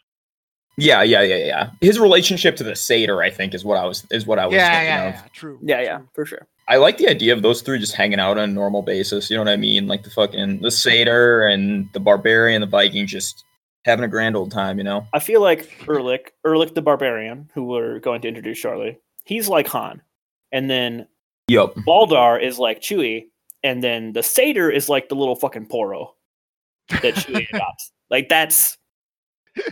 [0.79, 1.71] Yeah, yeah, yeah, yeah.
[1.81, 4.55] His relationship to the satyr, I think, is what I was is what I was
[4.55, 5.15] Yeah, thinking yeah, of.
[5.15, 5.23] yeah.
[5.33, 5.59] True.
[5.63, 6.47] yeah, yeah, for sure.
[6.69, 9.31] I like the idea of those three just hanging out on a normal basis.
[9.31, 9.87] You know what I mean?
[9.87, 13.45] Like the fucking the satyr and the barbarian, the Viking, just
[13.85, 14.77] having a grand old time.
[14.79, 15.07] You know?
[15.15, 19.69] I feel like Erlich, Erlich the barbarian, who we're going to introduce shortly, he's like
[19.69, 20.03] Han,
[20.53, 21.07] and then
[21.49, 21.75] Yup.
[21.87, 23.27] Baldar is like Chewie,
[23.67, 26.07] and then the satyr is like the little fucking Porg
[26.89, 27.91] that Chewie adopts.
[28.11, 28.79] Like that's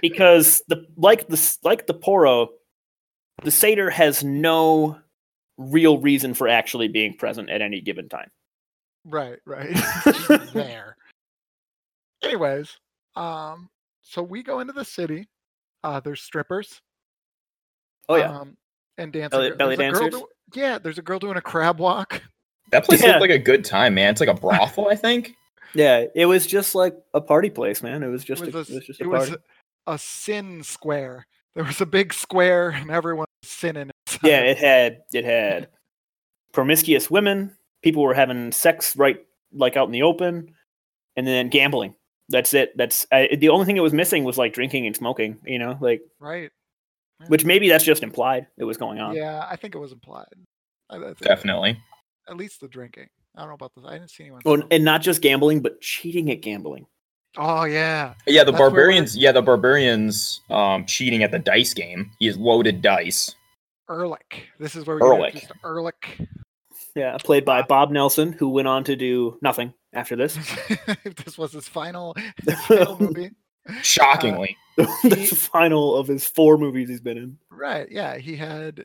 [0.02, 2.48] because the like the like the Porg,
[3.44, 4.98] the satyr has no
[5.56, 8.30] real reason for actually being present at any given time.
[9.04, 9.70] Right, right.
[10.52, 10.96] There.
[12.22, 12.76] Anyways,
[13.16, 13.68] um,
[14.02, 15.28] so we go into the city.
[15.84, 16.80] Uh, there's strippers.
[18.08, 18.56] Oh yeah, Um,
[18.98, 19.38] and dancing.
[19.38, 20.20] Belly- belly there's a girl dancers?
[20.52, 22.22] do- yeah, there's a girl doing a crab walk.
[22.74, 23.10] That place Yeah.
[23.10, 24.10] looked like a good time, man.
[24.10, 25.36] It's like a brothel, I think.
[25.74, 26.06] yeah.
[26.16, 28.02] It was just like a party place, man.
[28.02, 29.36] It was just it a, was, it was just it a was
[29.86, 31.24] a sin square.
[31.54, 33.90] There was a big square, and everyone was sinning.
[34.08, 34.20] inside.
[34.28, 35.68] Yeah, it had it had
[36.52, 37.54] promiscuous women.
[37.82, 40.52] People were having sex right like out in the open,
[41.16, 41.94] and then gambling.
[42.28, 42.76] That's it.
[42.76, 45.38] That's uh, the only thing it was missing was like drinking and smoking.
[45.44, 46.50] You know, like right.
[47.28, 49.14] which maybe that's just implied it was going on.
[49.14, 50.26] Yeah, I think it was implied.
[50.90, 51.78] I, I think Definitely.
[52.28, 53.08] At least the drinking.
[53.36, 53.84] I don't know about this.
[53.86, 54.42] I didn't see anyone.
[54.44, 56.86] Well, and not just gambling, but cheating at gambling.
[57.36, 59.16] oh yeah, Yeah, the That's barbarians.
[59.16, 60.40] Yeah, the barbarians.
[60.50, 62.12] Um, cheating at the dice game.
[62.18, 63.34] He has loaded dice.
[63.90, 64.48] Ehrlich.
[64.58, 65.34] This is where we get Ehrlich.
[65.34, 66.20] introduced Ehrlich.
[66.96, 70.36] Yeah, played by Bob Nelson, who went on to do nothing after this.
[71.04, 72.14] if this was his final,
[72.46, 73.30] his final movie.
[73.82, 77.38] Shockingly, That's the final of his four movies he's been in.
[77.50, 77.90] Right.
[77.90, 78.16] Yeah.
[78.18, 78.84] He had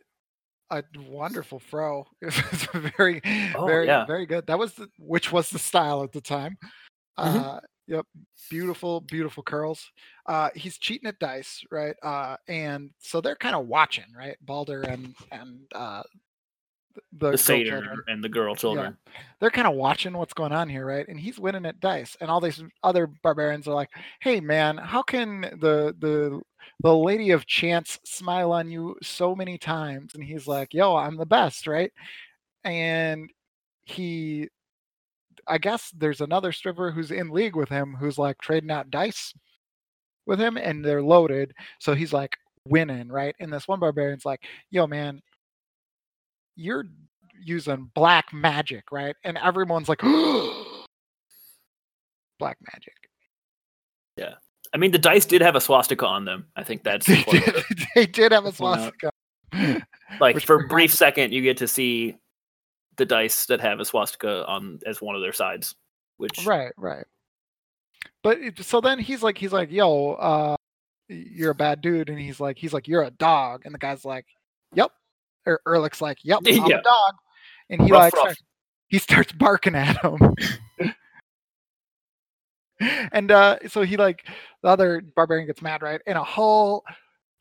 [0.71, 2.05] a wonderful fro.
[2.97, 3.21] Very,
[3.55, 4.05] Oh, very, yeah.
[4.05, 4.45] very good.
[4.47, 6.57] That was the, which was the style at the time.
[7.17, 7.43] Mhm.
[7.57, 8.05] Uh, yep.
[8.49, 9.89] Beautiful, beautiful curls.
[10.25, 11.95] Uh, he's cheating at dice, right?
[12.03, 14.37] Uh, and so they're kind of watching, right?
[14.45, 16.03] Baldar and and uh,
[17.13, 17.99] the, The satyr children.
[18.07, 18.97] and the girl children.
[19.39, 21.07] they're kind of watching what's going on here, right?
[21.07, 23.89] And he's winning at dice, and all these other barbarians are like,
[24.21, 26.41] "Hey, man, how can the the
[26.81, 31.17] the lady of chance smile on you so many times?" And he's like, "Yo, I'm
[31.17, 31.91] the best, right?"
[32.63, 33.29] And
[33.83, 34.49] he,
[35.47, 39.33] I guess, there's another stripper who's in league with him, who's like trading out dice
[40.25, 43.35] with him, and they're loaded, so he's like winning, right?
[43.39, 45.21] And this one barbarian's like, "Yo, man."
[46.55, 46.85] You're
[47.43, 49.15] using black magic, right?
[49.23, 50.01] And everyone's like,
[52.39, 52.95] black magic.
[54.73, 56.47] I mean, the dice did have a swastika on them.
[56.55, 57.55] I think that's They did,
[57.95, 59.11] they did have a swastika.
[60.19, 62.17] like Which for a brief second, you get to see
[62.97, 65.75] the dice that have a swastika on as one of their sides.
[66.17, 67.05] Which Right, right.
[68.23, 70.55] But it, so then he's like, he's like, yo, uh,
[71.07, 74.03] you're a bad dude, and he's like, he's like, you're a dog, and the guy's
[74.03, 74.25] like,
[74.75, 74.91] yep.
[75.45, 76.79] Or Erlich's like, yep, I'm Yeah.
[76.79, 77.13] a dog,
[77.69, 78.43] and he like starts,
[78.89, 80.35] he starts barking at him.
[83.11, 84.25] and uh, so he like
[84.63, 86.01] the other barbarian gets mad, right?
[86.07, 86.83] And a whole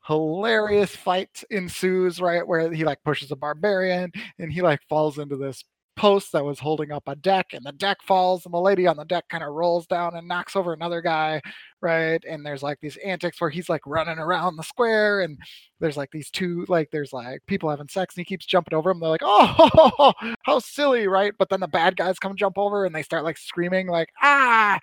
[0.07, 2.47] hilarious fight ensues, right?
[2.47, 5.65] Where he like pushes a barbarian and he like falls into this
[5.99, 8.97] post that was holding up a deck, and the deck falls, and the lady on
[8.97, 11.43] the deck kind of rolls down and knocks over another guy,
[11.83, 12.23] right?
[12.27, 15.39] And there's like these antics where he's like running around the square, and
[15.81, 18.91] there's like these two, like there's like people having sex, and he keeps jumping over
[18.91, 19.01] them.
[19.01, 20.13] They're like, oh,
[20.45, 21.35] how silly, right?
[21.37, 24.79] But then the bad guys come jump over, and they start like screaming, like ah,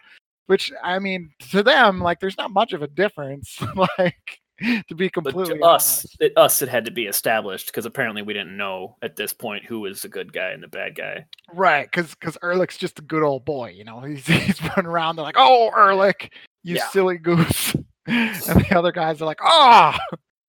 [0.47, 3.57] which I mean to them, like there's not much of a difference,
[3.99, 4.39] like
[4.87, 8.21] to be completely but to us, it, us, it had to be established because apparently
[8.21, 11.25] we didn't know at this point who was the good guy and the bad guy.
[11.53, 13.99] Right, because because Ehrlich's just a good old boy, you know.
[14.01, 15.15] He's he's running around.
[15.17, 16.31] They're like, "Oh, Ehrlich,
[16.63, 16.87] you Yeah.
[16.89, 17.75] silly goose,"
[18.07, 19.99] and the other guys are like, "Ah,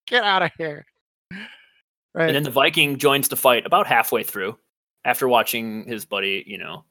[0.06, 0.86] get out of here!"
[2.14, 2.28] Right.
[2.28, 4.56] And then the Viking joins the fight about halfway through
[5.04, 6.84] after watching his buddy, you know,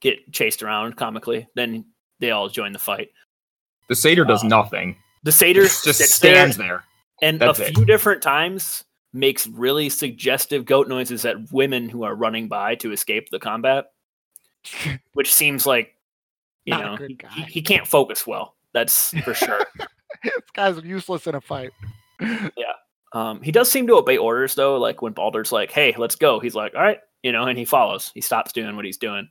[0.00, 1.46] get chased around comically.
[1.54, 1.84] Then
[2.20, 3.10] they all join the fight.
[3.88, 4.96] the satyr does Uh, nothing.
[5.24, 6.84] The satyr Just, just sits there stands there.
[7.22, 7.74] and That's a it.
[7.74, 12.92] few different times makes really suggestive goat noises at women who are running by to
[12.92, 13.86] escape the combat.
[15.12, 15.94] which seems like
[16.64, 17.28] you Not a know good he, guy.
[17.30, 18.54] he, he can't focus well.
[18.72, 19.60] That's for sure.
[20.24, 21.70] this guy's useless in a fight.
[22.20, 22.72] Yeah,
[23.12, 24.78] um, he does seem to obey orders though.
[24.78, 27.64] Like when Baldar's like, "Hey, let's go," he's like, "All right," you know, and he
[27.64, 28.10] follows.
[28.14, 29.28] He stops doing what he's doing.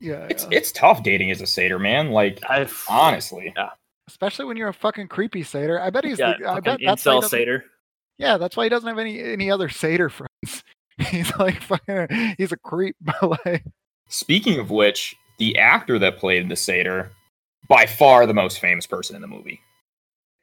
[0.00, 0.58] Yeah, It's yeah.
[0.58, 2.10] it's tough dating as a satyr, man.
[2.10, 3.54] Like I've honestly.
[4.08, 5.80] especially when you're a fucking creepy satyr.
[5.80, 6.18] I bet he's.
[6.18, 7.64] yeah, the, I fucking bet that's why he incel satyr.
[8.18, 10.62] Yeah, that's why he doesn't have any any other satyr friends.
[11.10, 12.34] He's like fucking.
[12.38, 13.64] He's a creep, but like.
[14.08, 17.10] Speaking of which, the actor that played the satyr,
[17.68, 19.60] by far the most famous person in the movie.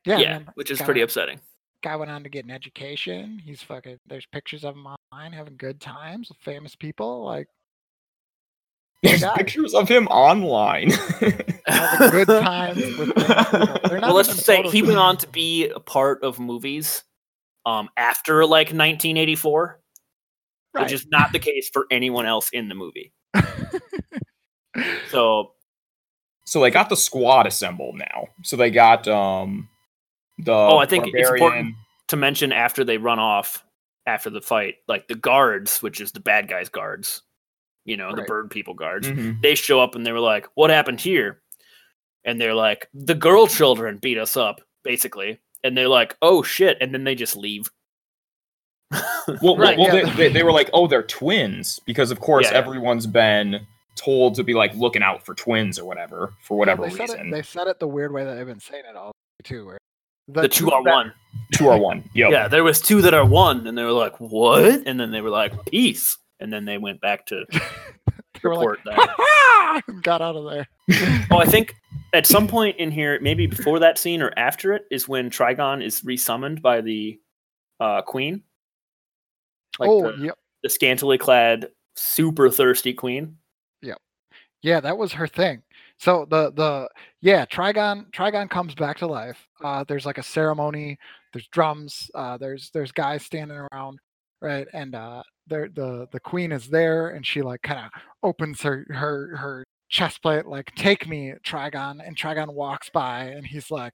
[0.05, 1.39] Yeah, Yeah, man, which is guy pretty upsetting.
[1.83, 3.41] Guy went on to get an education.
[3.45, 3.97] He's fucking.
[4.07, 7.23] There's pictures of him online having good times with famous people.
[7.23, 7.47] Like
[9.03, 10.91] There's pictures of him online.
[11.65, 13.79] having good times with famous.
[13.89, 17.03] They're not well, let's just say he went on to be a part of movies
[17.65, 19.79] um, after like 1984,
[20.73, 20.83] Right.
[20.83, 23.11] which is not the case for anyone else in the movie.
[25.09, 25.51] So
[26.45, 28.27] so they got the squad assembled now.
[28.43, 29.67] So they got um
[30.39, 31.75] the Oh, I think it's important-
[32.07, 33.63] to mention after they run off
[34.05, 37.21] after the fight, like the guards, which is the bad guys' guards,
[37.91, 39.41] you know, the bird people guards, Mhm.
[39.41, 41.41] they show up and they were like, "What happened here?"
[42.25, 46.77] And they're like, "The girl children beat us up, basically." And they're like, "Oh shit!"
[46.81, 47.69] And then they just leave.
[49.41, 50.05] Well, Right, well, yeah.
[50.15, 52.57] they, they, they were like, oh, they're twins because of course Yeah, yeah.
[52.57, 56.89] everyone's been told to be like looking out for twins or whatever for whatever they
[56.89, 57.27] said reason.
[57.27, 59.11] It, they said it the weird way that they've been saying it all
[59.43, 59.67] too.
[59.67, 59.77] Where
[60.27, 61.13] the two are that- one.
[61.53, 62.09] Two are one.
[62.13, 62.31] Yep.
[62.31, 65.19] Yeah, there was two that are one, and they were like, "What?" And then they
[65.21, 67.45] were like, "Peace." And then they went back to
[68.43, 68.95] were like, that.
[68.95, 70.67] "Ha ha!" got out of there.
[71.31, 71.75] Oh, I think
[72.13, 75.83] at some point in here, maybe before that scene or after it, is when Trigon
[75.83, 77.19] is resummoned by the
[77.79, 78.43] uh, queen,
[79.79, 80.37] like oh, the, yep.
[80.63, 83.37] the scantily clad, super thirsty queen.
[83.81, 83.97] Yep.
[84.61, 85.63] Yeah, that was her thing.
[85.97, 86.89] So the the
[87.21, 89.47] yeah, Trigon Trigon comes back to life.
[89.63, 90.97] Uh there's like a ceremony,
[91.31, 93.99] there's drums, uh there's there's guys standing around,
[94.41, 94.67] right?
[94.73, 97.91] And uh there the the queen is there and she like kind of
[98.23, 103.45] opens her her her chest plate like take me Trigon and Trigon walks by and
[103.45, 103.93] he's like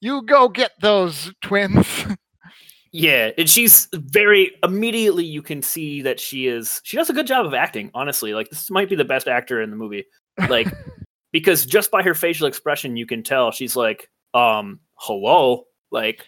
[0.00, 1.86] you go get those twins.
[2.90, 5.24] Yeah, and she's very immediately.
[5.24, 6.80] You can see that she is.
[6.84, 7.90] She does a good job of acting.
[7.94, 10.06] Honestly, like this might be the best actor in the movie.
[10.48, 10.68] Like
[11.32, 16.24] because just by her facial expression, you can tell she's like, um, hello, like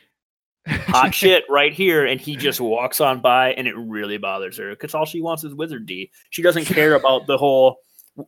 [0.66, 4.70] hot shit right here, and he just walks on by, and it really bothers her
[4.70, 6.11] because all she wants is Wizard D.
[6.31, 7.77] She doesn't care about the whole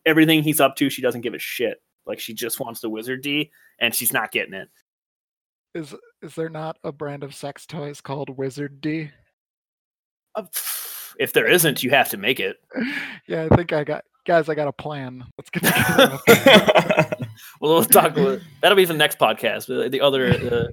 [0.07, 0.89] everything he's up to.
[0.91, 1.83] She doesn't give a shit.
[2.07, 4.69] Like she just wants the Wizard D, and she's not getting it.
[5.75, 9.11] is is there not a brand of sex toys called Wizard D?
[11.19, 12.57] If there isn't, you have to make it.
[13.29, 14.49] yeah, I think I got guys.
[14.49, 15.25] I got a plan.
[15.37, 16.19] Let's get together.
[17.61, 18.17] Well, we'll talk.
[18.17, 19.67] about- That'll be for the next podcast.
[19.91, 20.69] The other uh,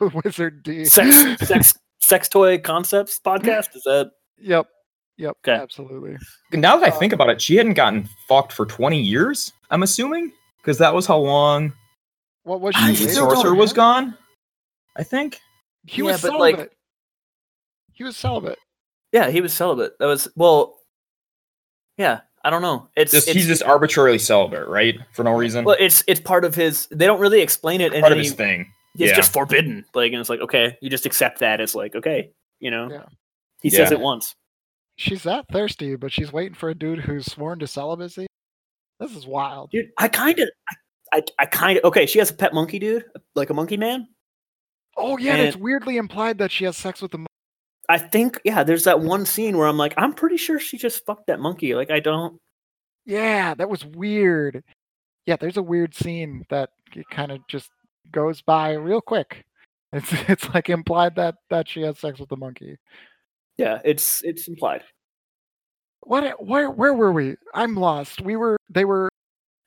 [0.24, 0.84] Wizard D.
[0.84, 3.74] sex, sex, sex toy concepts podcast.
[3.76, 4.66] Is that Yep.
[5.18, 5.36] Yep.
[5.46, 5.52] Okay.
[5.60, 6.16] Absolutely.
[6.52, 9.82] now that I think um, about it, she hadn't gotten fucked for 20 years, I'm
[9.82, 10.30] assuming?
[10.60, 11.72] Because that was how long
[12.42, 13.04] What was I she?
[13.06, 13.34] the still later?
[13.34, 14.14] don't sorcerer was gone?
[14.96, 15.40] I think.
[15.86, 16.72] He Yeah, was but, like- celibate.
[17.94, 18.58] he was celibate.
[19.12, 19.30] yeah?
[19.30, 19.98] He was celibate.
[19.98, 20.74] That was well.
[21.96, 22.88] Yeah, I don't know.
[22.94, 24.98] It's, Just, it's he's just arbitrarily celibate, right?
[25.12, 25.64] For no reason.
[25.64, 26.88] well, it's it's part of his.
[26.90, 28.70] They don't really explain it, in Part of his thing.
[28.98, 29.16] It's yeah.
[29.16, 29.84] just forbidden.
[29.94, 32.30] Like, and it's like okay, you just accept that as like okay,
[32.60, 32.88] you know.
[32.90, 33.04] Yeah.
[33.62, 34.34] He says it once.
[34.96, 38.26] She's that thirsty, but she's waiting for a dude who's sworn to celibacy.
[38.98, 39.70] This is wild.
[39.70, 40.48] Dude, I kind of,
[41.12, 42.06] I, I, I kind of okay.
[42.06, 43.04] She has a pet monkey, dude,
[43.34, 44.08] like a monkey man.
[44.96, 47.18] Oh yeah, and it's weirdly implied that she has sex with the.
[47.18, 47.26] mo-
[47.88, 48.62] I think yeah.
[48.62, 51.74] There's that one scene where I'm like, I'm pretty sure she just fucked that monkey.
[51.74, 52.38] Like I don't.
[53.04, 54.64] Yeah, that was weird.
[55.26, 56.70] Yeah, there's a weird scene that
[57.10, 57.70] kind of just
[58.12, 59.44] goes by real quick.
[59.92, 62.76] It's it's like implied that that she has sex with the monkey.
[63.56, 64.82] Yeah, it's it's implied.
[66.02, 66.44] What?
[66.44, 66.70] Where?
[66.70, 67.36] Where were we?
[67.54, 68.20] I'm lost.
[68.20, 68.56] We were.
[68.70, 69.08] They were.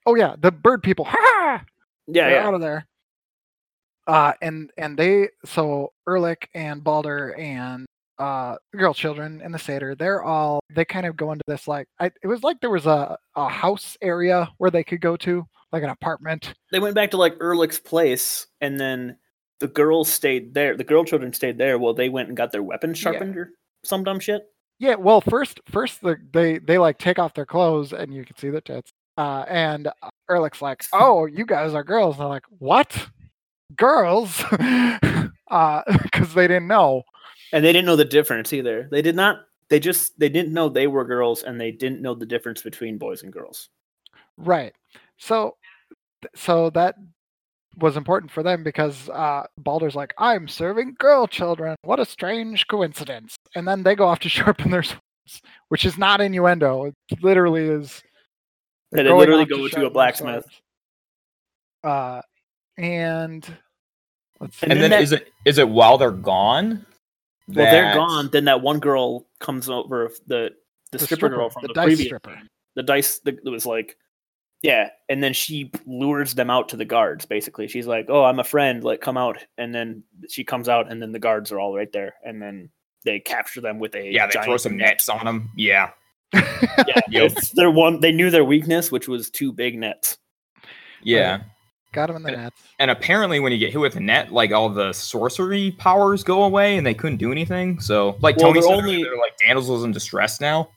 [0.05, 1.05] Oh yeah, the bird people.
[1.05, 1.63] Ha!
[2.07, 2.47] Yeah, They're yeah.
[2.47, 2.85] out of there.
[4.07, 7.85] Uh, and and they so Ehrlich and Baldar and
[8.17, 11.87] uh girl children and the satyr they're all they kind of go into this like
[12.01, 15.45] I, it was like there was a, a house area where they could go to
[15.71, 19.17] like an apartment They went back to like Ehrlich's place, and then
[19.59, 20.75] the girls stayed there.
[20.77, 23.51] The girl children stayed there while they went and got their weapons sharpened or
[23.83, 24.43] some dumb shit.
[24.79, 28.35] yeah well first first the, they they like take off their clothes and you can
[28.37, 32.29] see the tits uh and uh, Ehrlich's like oh you guys are girls and they're
[32.29, 33.07] like what
[33.75, 37.03] girls uh because they didn't know
[37.51, 38.87] And they didn't know the difference either.
[38.91, 42.15] They did not they just they didn't know they were girls and they didn't know
[42.15, 43.69] the difference between boys and girls.
[44.37, 44.73] Right.
[45.17, 45.55] So
[46.35, 46.95] so that
[47.77, 51.75] was important for them because uh, Baldar's like, I'm serving girl children.
[51.83, 53.35] What a strange coincidence.
[53.55, 56.85] And then they go off to sharpen their swords, which is not innuendo.
[57.09, 58.01] It literally is.
[58.91, 60.45] Yeah, they're they going literally go to a blacksmith.
[61.83, 62.21] Uh,
[62.77, 63.45] and
[64.39, 64.65] let's see.
[64.65, 66.85] And And, then then, that- is it is it while they're gone?
[67.47, 68.29] Well, they're gone.
[68.31, 70.51] Then that one girl comes over the
[70.91, 72.39] the, the stripper, girl from the, the, dice previous stripper.
[72.75, 73.95] the dice that was like
[74.61, 78.39] yeah and then she lures them out to the guards basically she's like oh i'm
[78.39, 81.59] a friend like come out and then she comes out and then the guards are
[81.59, 82.69] all right there and then
[83.05, 84.87] they capture them with a Yeah, they throw some net.
[84.89, 85.49] nets on them.
[85.55, 85.91] Yeah.
[86.33, 86.43] yeah
[87.09, 87.31] Yep.
[87.31, 90.17] it's their one they knew their weakness which was two big nets
[91.03, 91.43] Yeah.
[91.91, 92.61] Got him in the nets.
[92.77, 96.43] And apparently, when you get hit with a net, like all the sorcery powers go
[96.43, 97.79] away, and they couldn't do anything.
[97.79, 100.69] So, like Well, Tony said, only- they're like damsels in distress now.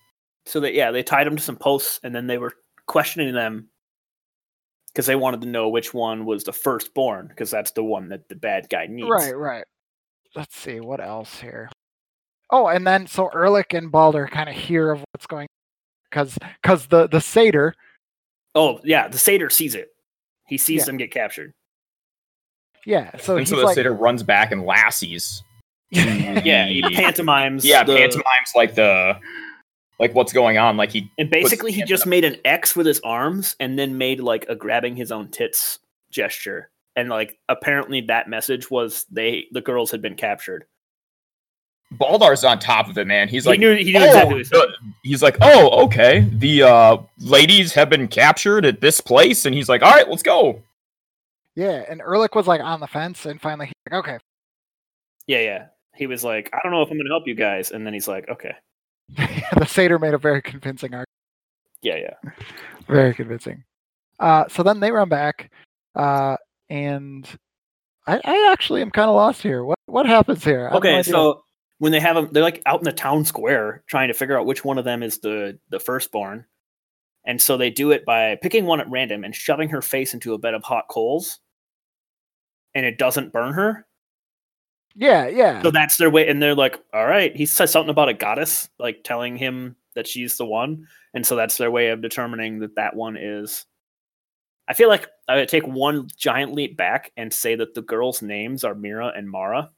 [0.47, 2.53] so that yeah they tied them to some posts and then they were
[2.87, 3.69] questioning them
[4.93, 8.29] because they wanted to know which one was the firstborn because that's the one that
[8.29, 9.65] the bad guy needs Right, right.
[10.35, 11.71] Let's see what else here.
[12.51, 15.49] Oh, and then so Erlik and Baldar kind of hear of what's going
[16.11, 17.75] because because the the satyr
[18.55, 19.89] oh yeah the satyr sees it
[20.47, 20.85] he sees Yeah.
[20.85, 21.53] them get captured
[22.85, 25.43] yeah so and so the like satyr runs back and lassies.
[25.91, 29.19] yeah he pantomimes Yeah, the- pantomimes like the
[30.03, 30.77] like what's going on.
[30.77, 32.09] Like he And basically, he just up.
[32.09, 35.79] made an X with his arms and then made like a grabbing his own tits
[36.11, 36.71] gesture.
[36.97, 40.67] And like, apparently, that message was they the girls had been captured.
[41.93, 43.29] Baldar's on top of it, man.
[43.29, 44.69] He's he like, knew he knew "Oh, exactly what he said.
[45.05, 46.21] he's like, oh, okay.
[46.33, 50.23] The uh, ladies have been captured at this place, and he's like, all right, let's
[50.23, 50.63] go.
[51.55, 54.19] yeah and Erlik was like on the fence and finally he's like okay
[55.27, 55.67] Yeah, yeah.
[55.95, 57.71] He was like, I don't know if I'm going to help you guys.
[57.71, 58.55] And then he's like, okay,
[59.17, 61.09] the satyr made a very convincing argument
[61.83, 62.31] yeah, yeah.
[62.87, 63.65] very convincing
[64.21, 65.51] uh so then they run back
[65.97, 66.37] uh
[66.71, 67.29] and
[68.07, 71.43] I, I actually am kind of lost here what what happens here Okay, so
[71.83, 74.47] when they have them, they're like out in the town square trying to figure out
[74.47, 76.45] which one of them is the the firstborn.
[77.27, 80.33] And so they do it by picking one at random and shoving her face into
[80.33, 81.41] a bed of hot coals.
[82.73, 83.85] And it doesn't burn her.
[84.95, 88.09] Yeah yeah So that's their way, and they're like, "All right." He says something about
[88.09, 92.03] a goddess, like telling him that she's the one, and so that's their way of
[92.03, 93.67] determining that that one is.
[94.69, 98.23] I feel like I would take one giant leap back and say that the girls'
[98.23, 99.71] names are Mira and Mara.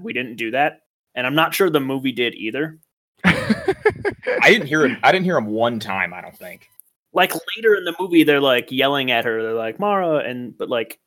[0.00, 0.80] We didn't do that,
[1.14, 2.78] and I'm not sure the movie did either.
[3.24, 4.98] I didn't hear him.
[5.02, 6.12] I didn't hear him one time.
[6.12, 6.68] I don't think.
[7.12, 9.42] Like later in the movie, they're like yelling at her.
[9.42, 10.98] They're like Mara, and but like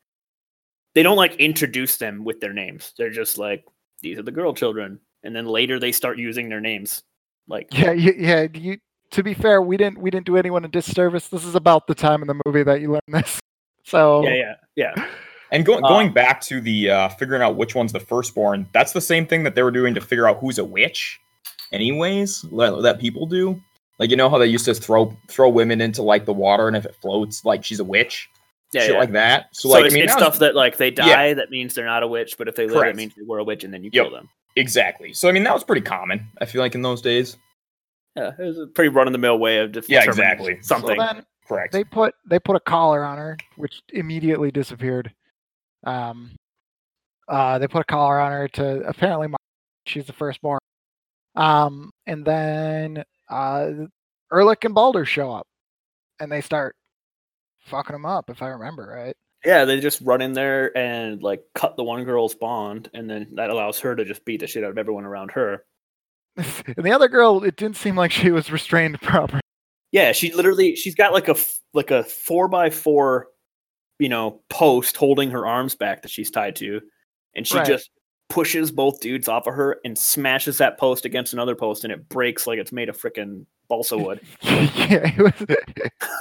[0.95, 2.93] they don't like introduce them with their names.
[2.97, 3.65] They're just like
[4.01, 7.03] these are the girl children, and then later they start using their names.
[7.47, 8.47] Like Yeah, you, yeah.
[8.53, 8.77] You,
[9.11, 11.27] to be fair, we didn't we didn't do anyone a disservice.
[11.27, 13.39] This is about the time in the movie that you learn this.
[13.87, 14.33] So yeah,
[14.75, 15.07] yeah, yeah.
[15.51, 18.93] And go, Um, going back to the uh, figuring out which one's the firstborn, that's
[18.93, 21.21] the same thing that they were doing to figure out who's a witch.
[21.71, 23.61] Anyways, that, that people do.
[23.99, 26.75] Like you know how they used to throw throw women into like the water, and
[26.75, 28.27] if it floats, like she's a witch,
[28.73, 28.97] yeah, shit yeah.
[28.99, 29.47] like that.
[29.53, 31.05] So, So, like it's, I mean, it's that stuff that like they Yeah.
[31.05, 32.37] die, that means they're not a witch.
[32.37, 32.95] But if they live, Correct.
[32.95, 34.05] it means they were a witch, and then you Yep.
[34.05, 34.29] kill them.
[34.55, 35.13] exactly.
[35.13, 36.27] So I mean, that was pretty common.
[36.41, 37.37] I feel like in those days.
[38.15, 40.57] Yeah, it was a pretty run of the mill way of def- Yeah, determining exactly.
[40.61, 40.97] so Something.
[40.97, 41.73] then Correct.
[41.73, 45.13] they put they put a collar on her, which immediately disappeared.
[45.83, 46.31] Um,
[47.27, 49.39] uh, they put a collar on her to apparently mark
[49.85, 50.59] she's the firstborn.
[51.35, 53.71] Um, and then uh,
[54.31, 55.45] Erlik and Baldar show up,
[56.21, 56.75] and they start
[57.65, 59.15] fucking them up, if I remember right.
[59.43, 63.29] yeah, they just run in there and like cut the one girl's bond, and then
[63.35, 65.63] that allows her to just beat the shit out of everyone around her.
[66.37, 69.41] and the other girl, it didn't seem like she was restrained properly.
[69.91, 71.35] Yeah, she literally she's got like a
[71.73, 73.27] like a four by four,
[73.99, 76.81] you know, post holding her arms back that she's tied to,
[77.35, 77.65] and she Right.
[77.67, 77.89] just
[78.29, 82.07] pushes both dudes off of her and smashes that post against another post, and it
[82.09, 84.19] breaks like it's made of freaking balsa wood.
[84.41, 85.21] yeah, it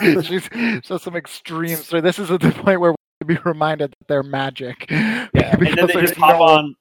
[0.00, 0.26] was.
[0.26, 0.48] she's
[0.84, 1.76] so some extreme.
[1.76, 4.86] So this is at the point where we be reminded that they're magic.
[5.34, 6.76] Yeah, and then they just hop no- on.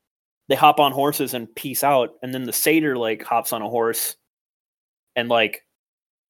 [0.47, 3.70] They hop on horses and peace out, and then the satyr like hops on a
[3.70, 4.16] horse,
[5.16, 5.66] and like,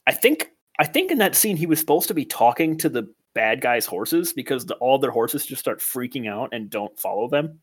[0.07, 3.13] I think I think in that scene he was supposed to be talking to the
[3.34, 7.28] bad guys' horses because the, all their horses just start freaking out and don't follow
[7.28, 7.59] them.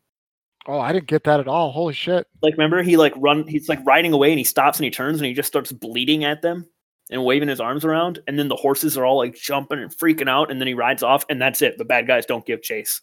[0.67, 1.71] Oh, I didn't get that at all.
[1.71, 2.27] Holy shit!
[2.41, 5.17] Like, remember he like run, he's like riding away and he stops and he turns
[5.19, 6.67] and he just starts bleating at them
[7.09, 10.29] and waving his arms around, and then the horses are all like jumping and freaking
[10.29, 11.77] out, and then he rides off, and that's it.
[11.77, 13.01] The bad guys don't give chase.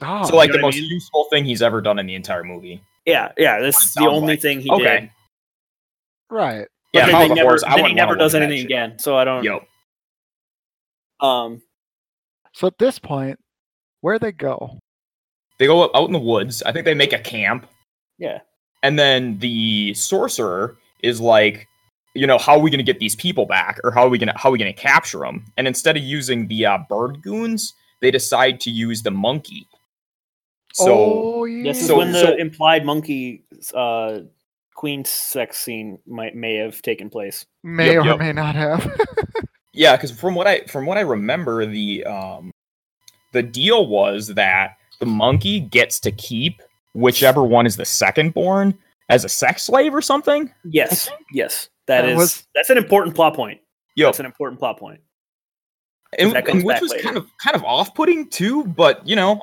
[0.00, 0.90] Oh, so like you the know I most mean?
[0.90, 2.80] useful thing he's ever done in the entire movie.
[3.06, 4.40] Yeah, yeah, this What it is the only like.
[4.40, 5.00] thing he Okay.
[5.00, 5.10] did.
[6.30, 6.66] Right.
[6.92, 8.66] But Yeah, then, they the never, Horse, I then he never does anything shit.
[8.66, 8.98] again.
[8.98, 9.42] So I don't.
[9.44, 9.64] Yo,
[11.20, 11.62] Um,
[12.54, 13.38] So at this point,
[14.00, 14.78] where they go?
[15.58, 16.62] They go out in the woods.
[16.62, 17.66] I think they make a camp,
[18.18, 18.38] yeah.
[18.82, 21.68] and then the sorcerer is like,
[22.14, 24.18] you know, how are we going to get these people back, or how are we
[24.18, 25.44] going to how are we going to capture them?
[25.56, 29.66] And instead of using the uh, bird goons, they decide to use the monkey.
[30.74, 31.64] So oh yeah.
[31.64, 33.44] This is So- when the so- implied monkey
[33.74, 34.20] uh,
[34.74, 37.44] queen sex scene might may have taken place.
[37.62, 38.18] may Yep, or yep.
[38.18, 38.90] may not have.
[39.74, 42.50] Yeah, because from what I from what I remember, the um
[43.32, 46.62] the deal was that the monkey gets to keep
[46.94, 48.72] whichever one is the second born
[49.08, 50.48] as a sex slave or something.
[50.64, 53.60] Yes, yes, that That is was- that's an important plot point.
[53.96, 55.00] Yo, That's an important plot point.
[56.18, 57.02] and, and which was later.
[57.02, 59.42] kind of kind of off putting too, but you know,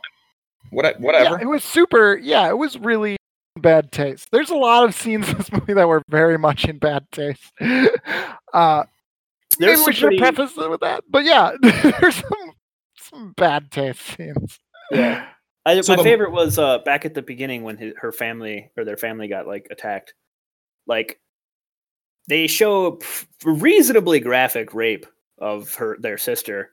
[0.70, 1.36] what whatever.
[1.36, 2.18] Yeah, it was super.
[2.18, 3.18] Yeah, it was really
[3.60, 4.30] bad taste.
[4.32, 7.52] There's a lot of scenes in this movie that were very much in bad taste.
[8.52, 8.84] Uh,
[9.60, 11.04] maybe we should pretty, preface it with that.
[11.08, 12.54] But yeah, there's some
[12.98, 14.60] some bad taste scenes.
[14.90, 15.28] Yeah.
[15.66, 18.72] I, So my the- favorite was uh, back at the beginning when his, her family
[18.78, 20.14] or their family got like attacked.
[20.88, 21.20] Like
[22.28, 23.00] they show
[23.44, 25.06] reasonably graphic rape
[25.38, 26.72] of her their sister,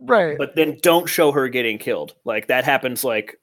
[0.00, 0.36] Right.
[0.38, 2.14] but then don't show her getting killed.
[2.24, 3.38] Like that happens like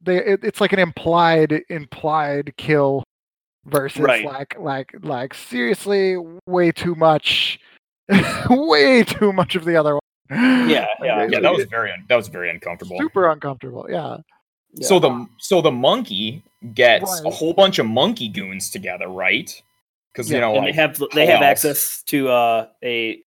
[0.00, 3.02] they it, it's like an implied implied kill
[3.66, 4.24] versus Right.
[4.26, 6.16] like like like seriously
[6.46, 7.58] way too much
[8.50, 11.26] way too much of the other one Yeah, yeah.
[11.28, 12.96] yeah, that was very un- that was very uncomfortable.
[12.98, 14.18] super uncomfortable yeah
[14.80, 16.42] So the so the monkey
[16.74, 19.50] gets a whole bunch of monkey goons together, right?
[20.12, 21.50] Because you know, and like, they have they have else?
[21.64, 23.22] access to uh, a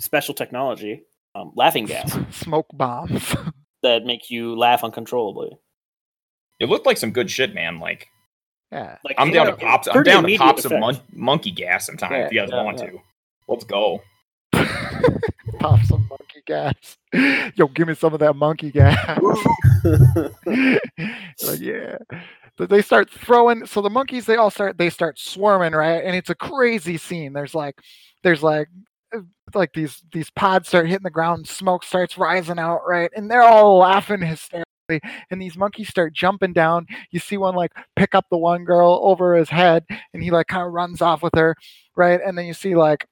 [0.00, 1.02] special technology,
[1.34, 3.34] um, laughing gas, smoke bombs
[3.82, 5.50] that make you laugh uncontrollably.
[6.60, 7.80] it looked like some good shit, man.
[7.80, 8.08] Like
[8.70, 9.86] yeah Like I'm they down to have pop.
[9.96, 12.78] I'm down to immediate pop some mon- monkey gas sometime if you guys yeah, want
[12.78, 12.90] yeah.
[12.90, 12.98] to.
[13.48, 14.02] Let's go.
[15.58, 16.96] pop some monkey gas.
[17.56, 19.18] Yo give me some of that monkey gas.
[21.46, 21.96] Like yeah.
[22.56, 26.02] But they start throwing so the monkeys they all start they start swarming right?
[26.04, 27.32] And it's a crazy scene.
[27.32, 27.76] There's like
[28.24, 28.68] there's like
[29.14, 29.20] uh,
[29.54, 33.10] like these these pods start hitting the ground smoke starts rising out right?
[33.14, 34.64] And they're all laughing hysterically.
[35.30, 36.86] And these monkeys start jumping down.
[37.12, 40.48] You see one like pick up the one girl over his head and he like
[40.48, 41.54] kind of runs off with her
[41.98, 42.20] right?
[42.24, 43.06] And then you see like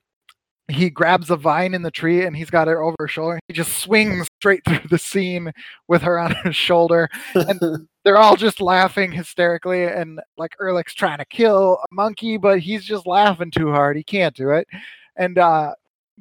[0.68, 3.38] he grabs a vine in the tree and he's got her over his shoulder.
[3.46, 5.52] He just swings straight through the scene
[5.86, 7.08] with her on his shoulder.
[7.34, 12.60] And they're all just laughing hysterically, and like Erlik's trying to kill a monkey, but
[12.60, 13.96] he's just laughing too hard.
[13.96, 14.68] He can't do it.
[15.16, 15.72] And uh,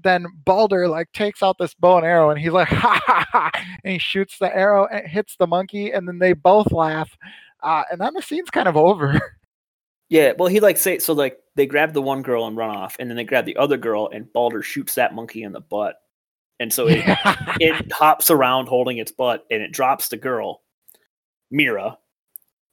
[0.02, 3.52] then Baldar like takes out this bow and arrow, and he's like, ha ha ha,
[3.84, 7.16] and he shoots the arrow and hits the monkey, and then they both laugh.
[7.62, 9.20] Uh, and then the scene's kind of over.
[10.10, 12.96] Yeah, well, he like say so like they grab the one girl and run off,
[13.00, 15.96] and then they grab the other girl, and Baldar shoots that monkey in the butt,
[16.60, 17.04] and so it
[17.60, 20.62] it hops around holding its butt, and it drops the girl,
[21.50, 21.98] Mira.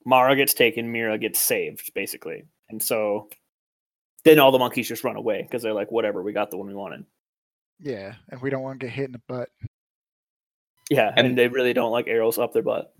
[0.04, 3.28] Mara gets taken, Mira gets saved, basically, and so
[4.24, 6.66] then all the monkeys just run away because they're like, whatever, we got the one
[6.66, 7.04] we wanted.
[7.80, 9.48] yeah, and we don't want to get hit in the butt.
[10.90, 12.92] Yeah, and, And- they really don't like arrows up their butt.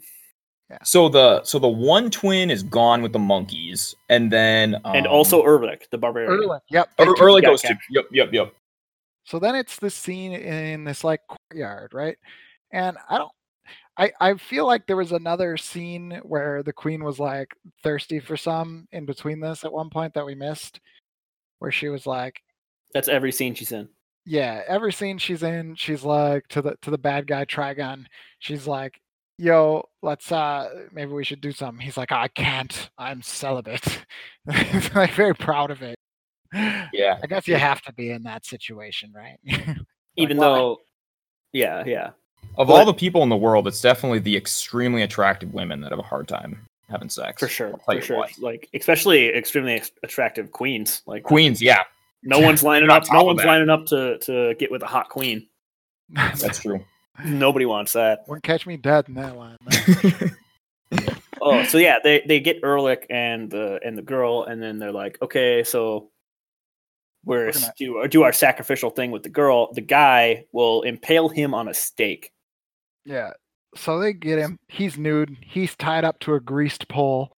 [0.85, 5.07] So the so the one twin is gone with the monkeys, and then um, and
[5.07, 6.33] also Erlik, the barbarian.
[6.33, 6.89] Erlik, yep.
[6.99, 8.55] Ur- they Erlik goes to yep yep yep.
[9.25, 12.17] So then it's this scene in this like courtyard, right?
[12.73, 13.33] And I don't
[13.99, 18.37] I I feel like there was another scene where the queen was like thirsty for
[18.39, 20.81] some in between this at one point that we missed
[21.59, 22.41] where she was like
[22.95, 23.89] That's every scene she's in.
[24.25, 28.09] yeah, every scene she's in, she's like to the to the bad guy Traigon,
[28.39, 28.99] she's like,
[29.39, 32.91] "Yo, let's uh maybe we should do something." He's like, "I can't.
[32.99, 34.05] I'm celibate."
[34.53, 35.97] He's like very proud of it.
[36.53, 37.19] Yeah.
[37.23, 39.39] I guess you have to be in that situation, right?
[40.17, 40.45] Even why?
[40.45, 40.79] though,
[41.53, 42.11] yeah, yeah.
[42.59, 45.91] Of But- all the people in the world, it's definitely the extremely attractive women that
[45.93, 47.41] have a hard time having sex.
[47.41, 48.17] For sure, for sure.
[48.19, 48.39] what.
[48.39, 51.01] Like especially extremely ex- attractive queens.
[51.07, 51.85] Like Queens, yeah,
[52.23, 53.05] no one's lining up.
[53.11, 53.47] No one's that.
[53.47, 55.47] lining up to to get with a hot queen.
[56.11, 56.85] that's true.
[57.25, 58.21] Nobody wants that.
[58.27, 59.59] Wouldn't catch me dead in that line.
[61.45, 64.93] Oh, so yeah, they they get Erlik and the and the girl, and then they're
[64.93, 66.11] like, okay, so
[67.25, 69.73] we're, We're gonna- do do our sacrificial thing with the girl.
[69.73, 72.31] The guy will impale him on a stake.
[73.05, 73.33] Yeah.
[73.75, 74.57] So they get him.
[74.69, 75.37] He's nude.
[75.45, 77.33] He's tied up to a greased pole,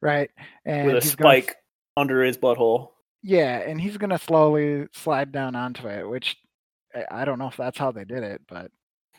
[0.00, 0.30] right?
[0.64, 1.56] And with a he's gonna- spike
[1.98, 2.92] under his butthole.
[3.22, 6.38] yeah, and he's gonna slowly slide down onto it, which
[7.10, 8.70] I don't know if that's how they did it, but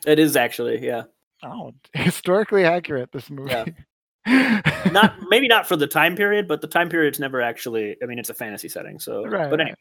[0.06, 1.02] It is actually, yeah.
[1.42, 3.10] oh, historically accurate.
[3.12, 3.50] This movie.
[3.50, 3.64] Yeah.
[4.92, 7.96] not maybe not for the time period, but the time period's never actually.
[8.02, 9.24] I mean, it's a fantasy setting, so.
[9.24, 9.60] Right, but right.
[9.60, 9.76] anyway,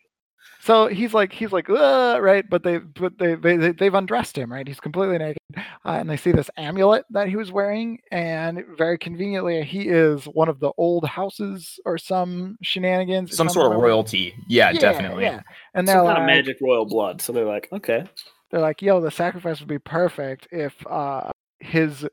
[0.61, 4.51] So he's like he's like right, but they but they, they they- they've undressed him
[4.51, 4.67] right.
[4.67, 8.97] He's completely naked, uh, and they see this amulet that he was wearing, and very
[8.97, 14.33] conveniently he is one of the old houses or some shenanigans, Some sort of royalty.
[14.47, 15.23] Yeah, Yeah, definitely.
[15.25, 15.41] Yeah,
[15.75, 17.21] and they're some like kind of magic royal blood.
[17.21, 18.05] So they're like, okay,
[18.51, 22.05] they're like, yo, the sacrifice would be perfect if uh his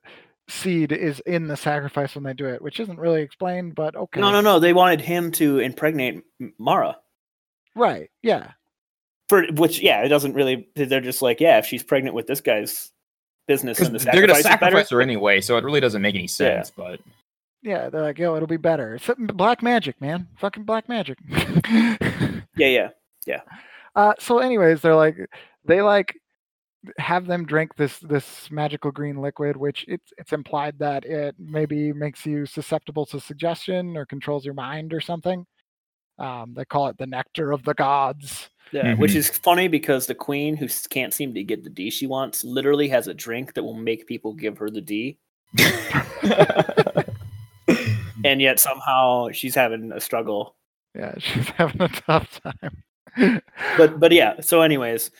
[0.48, 4.20] seed is in the sacrifice when they do it, which isn't really explained, but okay.
[4.20, 4.58] no, no, no.
[4.58, 6.22] They wanted him to impregnate
[6.58, 6.96] Mara.
[7.74, 8.10] Right.
[8.22, 8.52] Yeah.
[9.28, 10.68] For which, yeah, it doesn't really.
[10.74, 12.90] They're just like, yeah, if she's pregnant with this guy's
[13.46, 14.96] business, Because and the they're gonna sacrifice is better.
[14.96, 16.70] her anyway, so it really doesn't make any sense.
[16.70, 17.00] But
[17.62, 18.94] Yeah, they're like, yo, it'll be better.
[18.94, 20.28] It's something- black magic, man.
[20.38, 21.18] Fucking black magic.
[21.70, 22.88] Yeah, yeah,
[23.26, 23.40] yeah.
[23.96, 25.16] uh, so, anyways, they're like,
[25.64, 26.16] they like
[26.98, 31.92] have them drink this this magical green liquid, which it's it's implied that it maybe
[31.92, 35.44] makes you susceptible to suggestion or controls your mind or something.
[36.18, 38.48] Um, they call it the nectar of the gods.
[38.72, 39.16] Yeah, which Mhm.
[39.16, 42.88] is funny because the queen, who can't seem to get the D she wants, literally
[42.88, 45.18] has a drink that will make people give her the D,
[48.24, 50.54] and yet somehow she's having a struggle.
[50.94, 53.40] Yeah, she's having a tough time.
[53.76, 54.40] But but yeah.
[54.40, 55.10] So, anyways,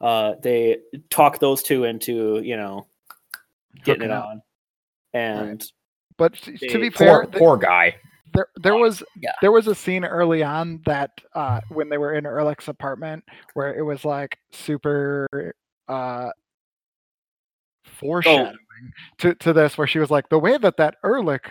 [0.00, 0.78] uh, they
[1.10, 2.86] talk those two into you know
[3.84, 4.24] getting Hooking it up.
[4.26, 4.42] on,
[5.14, 5.64] and
[6.18, 7.96] but to to be fair, poor, th- poor guy.
[8.34, 9.32] there there was yeah.
[9.40, 13.24] there was a scene early on that uh when they were in Erlik's apartment
[13.54, 15.54] where it was like super
[15.88, 16.28] uh
[17.84, 18.56] foreshadowing
[19.18, 21.50] to to this where she was like the way that that Erlik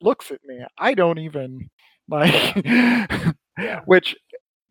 [0.00, 1.70] looks at me I don't even
[2.08, 2.64] like
[3.86, 4.16] which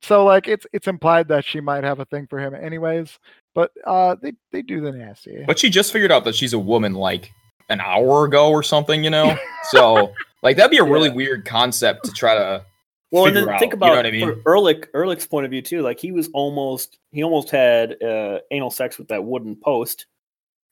[0.03, 3.17] so like it's it's implied that she might have a thing for him anyways
[3.55, 6.59] but uh they they do the nasty But she just figured out that she's a
[6.59, 7.31] woman like
[7.69, 9.37] an hour ago or something, you know?
[9.71, 11.15] So like that'd be a really Yeah.
[11.15, 12.65] weird concept to try to
[13.11, 14.43] Well, and figure then think out, you know about what I mean?
[14.45, 15.81] Erlik, Erlik's point of view too.
[15.81, 20.05] Like he was almost he almost had uh, anal sex with that wooden post,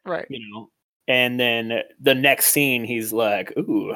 [0.05, 0.69] right you know.
[1.07, 3.95] And then the next scene, he's like, "Ooh,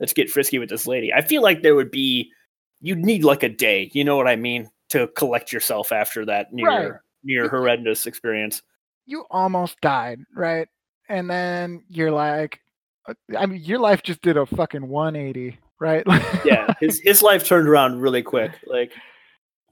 [0.00, 2.32] let's get frisky with this lady." I feel like there would be
[2.80, 6.52] you'd need like a day, you know what I mean, to collect yourself after that
[6.52, 6.92] near Right.
[7.22, 8.62] near horrendous experience.
[9.06, 10.68] you almost died, right?
[11.08, 12.60] And then you're like,
[13.08, 16.04] uh, I mean, your life just did a fucking 180, right?
[16.44, 18.52] Yeah, his his life turned around really quick.
[18.66, 18.92] Like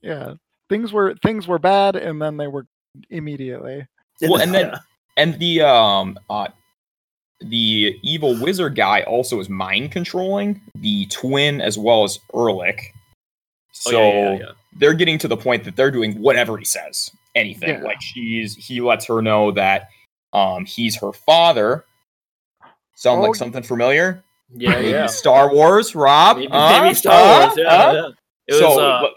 [0.03, 0.35] yeah.
[0.69, 2.67] Things were things were bad, and then they were
[3.11, 3.87] immediately.
[4.21, 4.79] Well, and then Yeah.
[5.17, 6.49] and the um uh
[7.41, 12.19] the evil wizard guy also is mind controlling the twin as well as
[13.87, 13.87] Erlik.
[13.87, 14.45] Oh, So yeah, yeah, yeah.
[14.79, 17.69] they're getting to the point that they're doing whatever he says, anything.
[17.71, 17.83] Yeah.
[17.83, 19.89] Like she's he lets her know that
[20.33, 21.85] um he's her father.
[22.95, 24.23] Sound Oh, like something familiar?
[24.55, 25.07] yeah, Maybe yeah.
[25.07, 26.39] Star Wars, Rob.
[26.39, 27.59] Maybe, Uh, maybe Star uh, Wars.
[27.59, 27.93] Yeah, uh?
[27.93, 28.09] yeah.
[28.49, 29.13] It was so, uh, but-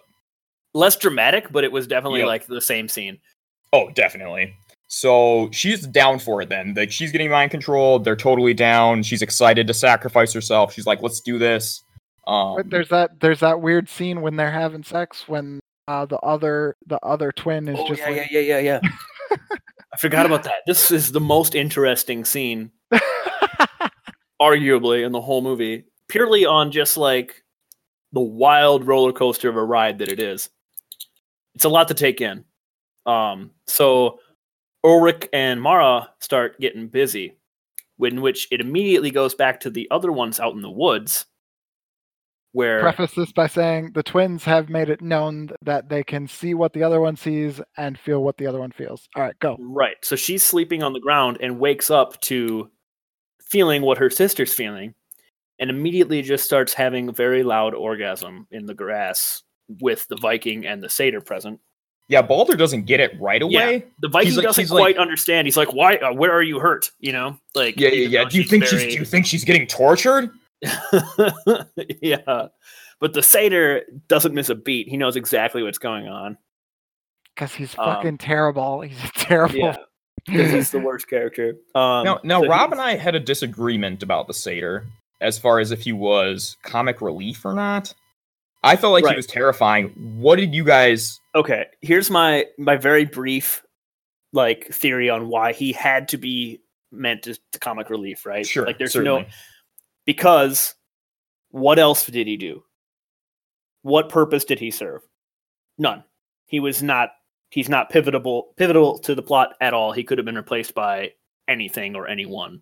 [0.73, 2.27] less dramatic, but it was definitely Yep.
[2.27, 3.17] like the same scene.
[3.73, 4.53] Oh, definitely.
[4.87, 6.73] So she's down for it then.
[6.75, 8.03] Like she's getting mind controlled.
[8.03, 9.03] They're totally down.
[9.03, 10.73] She's excited to sacrifice herself.
[10.73, 11.81] She's like, let's do this.
[12.31, 16.17] Um, But there's that there's that weird scene when they're having sex when uh, the
[16.19, 19.37] other the other twin is Oh just yeah, like, yeah, yeah, yeah, yeah.
[19.93, 20.63] I forgot about that.
[20.65, 22.71] This is the most interesting scene,
[24.41, 27.43] arguably, in the whole movie, purely on just like
[28.13, 30.49] the wild roller coaster of a ride that it is.
[31.55, 32.45] It's a lot to take in.
[33.05, 34.19] Um, so
[34.85, 37.35] Ulrich and Mara start getting busy,
[37.99, 41.25] in which it immediately goes back to the other ones out in the woods,
[42.53, 46.53] where preface this by saying the twins have made it known that they can see
[46.53, 49.07] what the other one sees and feel what the other one feels.
[49.15, 49.57] All right, go.
[49.59, 49.95] Right.
[50.01, 52.69] So she's sleeping on the ground and wakes up to
[53.49, 54.93] feeling what her sister's feeling
[55.59, 59.43] and immediately just starts having a very loud orgasm in the grass
[59.79, 61.59] with the Viking and the satyr present.
[62.09, 63.85] yeah, Baldar doesn't get it right away.
[64.01, 65.47] The Viking like- doesn't he's like- quite understand.
[65.47, 65.95] He's like, "Why?
[65.95, 68.25] Uh, where are you hurt?" You know, like Yeah, yeah, yeah.
[68.29, 68.81] Do you think she's?
[68.83, 70.29] Do you think she's getting tortured?
[72.01, 72.47] yeah,
[72.99, 74.87] but the satyr doesn't miss a beat.
[74.87, 76.37] He knows exactly what's going on.
[77.35, 78.81] Because he's Um, fucking terrible.
[78.81, 79.55] He's a terrible.
[79.55, 79.77] Yeah,
[80.25, 81.55] because he's the worst character.
[81.75, 84.85] Um, Now, now, so Rob he's- and I had a disagreement about the satyr
[85.19, 87.93] as far as if he was comic relief or not.
[88.63, 89.13] I felt like Right.
[89.13, 89.89] he was terrifying.
[90.19, 91.19] What did you guys?
[91.33, 93.63] okay here's my my very brief
[94.33, 96.59] like theory on why he had to be
[96.91, 99.21] meant to, to comic relief right Sure, like there's certainly.
[99.21, 99.27] no
[100.05, 100.75] because
[101.49, 102.63] what else did he do
[103.83, 105.01] what purpose did he serve
[105.77, 106.03] none
[106.45, 107.09] he was not
[107.49, 111.11] he's not pivotal pivotal to the plot at all he could have been replaced by
[111.47, 112.61] anything or anyone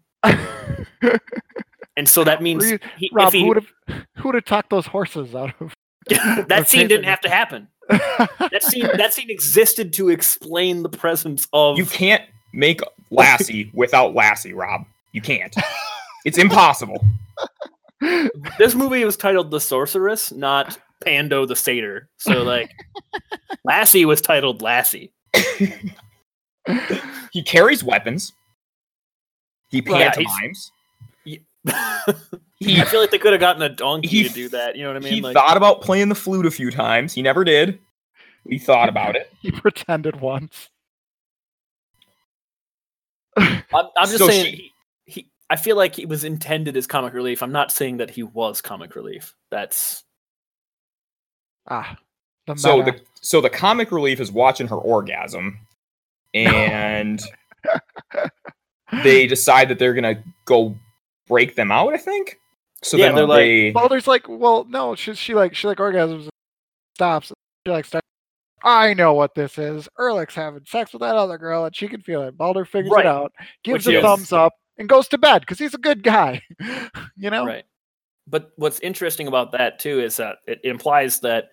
[1.97, 4.45] and so that means you- he, if Rob, he, who would have who would have
[4.45, 5.73] talked those horses out of?
[6.47, 7.67] that scene didn't have to happen.
[8.51, 12.23] That scene that scene existed to explain the presence of You can't
[12.53, 12.81] make
[13.11, 14.81] Lassie without Lassie, Rob.
[15.11, 15.55] You can't.
[16.25, 17.03] It's impossible.
[18.57, 22.09] this movie was titled The Sorceress, not Pando the Satyr.
[22.17, 22.71] So like
[23.63, 25.11] Lassie was titled Lassie.
[27.31, 28.33] He carries weapons.
[29.69, 30.71] He Yeah, he's- pantomimes.
[32.61, 34.75] I feel like they could have gotten a donkey he to do that.
[34.75, 35.13] You know what I mean?
[35.13, 37.13] he Like, thought about playing the flute a few times.
[37.13, 37.79] He never did.
[38.47, 39.31] He thought about it.
[39.41, 40.69] he pretended once.
[43.37, 44.68] I'm, I'm just So saying she- he, he.
[45.49, 47.41] I feel like he was intended as comic relief.
[47.41, 49.33] I'm not saying that he was comic relief.
[49.51, 50.03] That's
[51.67, 51.97] Ah,
[52.47, 55.59] the So the so the comic relief is watching her orgasm,
[56.33, 57.21] and
[59.03, 60.75] they decide that they're gonna go
[61.27, 61.93] break them out.
[61.93, 62.37] I think.
[62.81, 65.77] So Yeah, then they're like- they Baldar's like, well, no, she, she like she like
[65.79, 66.29] orgasms, and
[66.95, 67.31] stops.
[67.67, 68.05] She like starts.
[68.63, 69.87] I know what this is.
[69.97, 72.37] Erlik's having sex with that other girl, and she can feel it.
[72.37, 73.05] Baldar figures Right.
[73.05, 73.31] it out,
[73.63, 76.41] gives Which a is- thumbs up, and goes to bed because he's a good guy.
[77.17, 77.65] you know, right.
[78.25, 81.49] But what's interesting about that too is that it implies that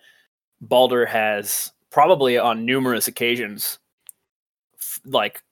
[0.65, 3.79] Baldar has probably on numerous occasions,
[4.79, 5.43] f- like,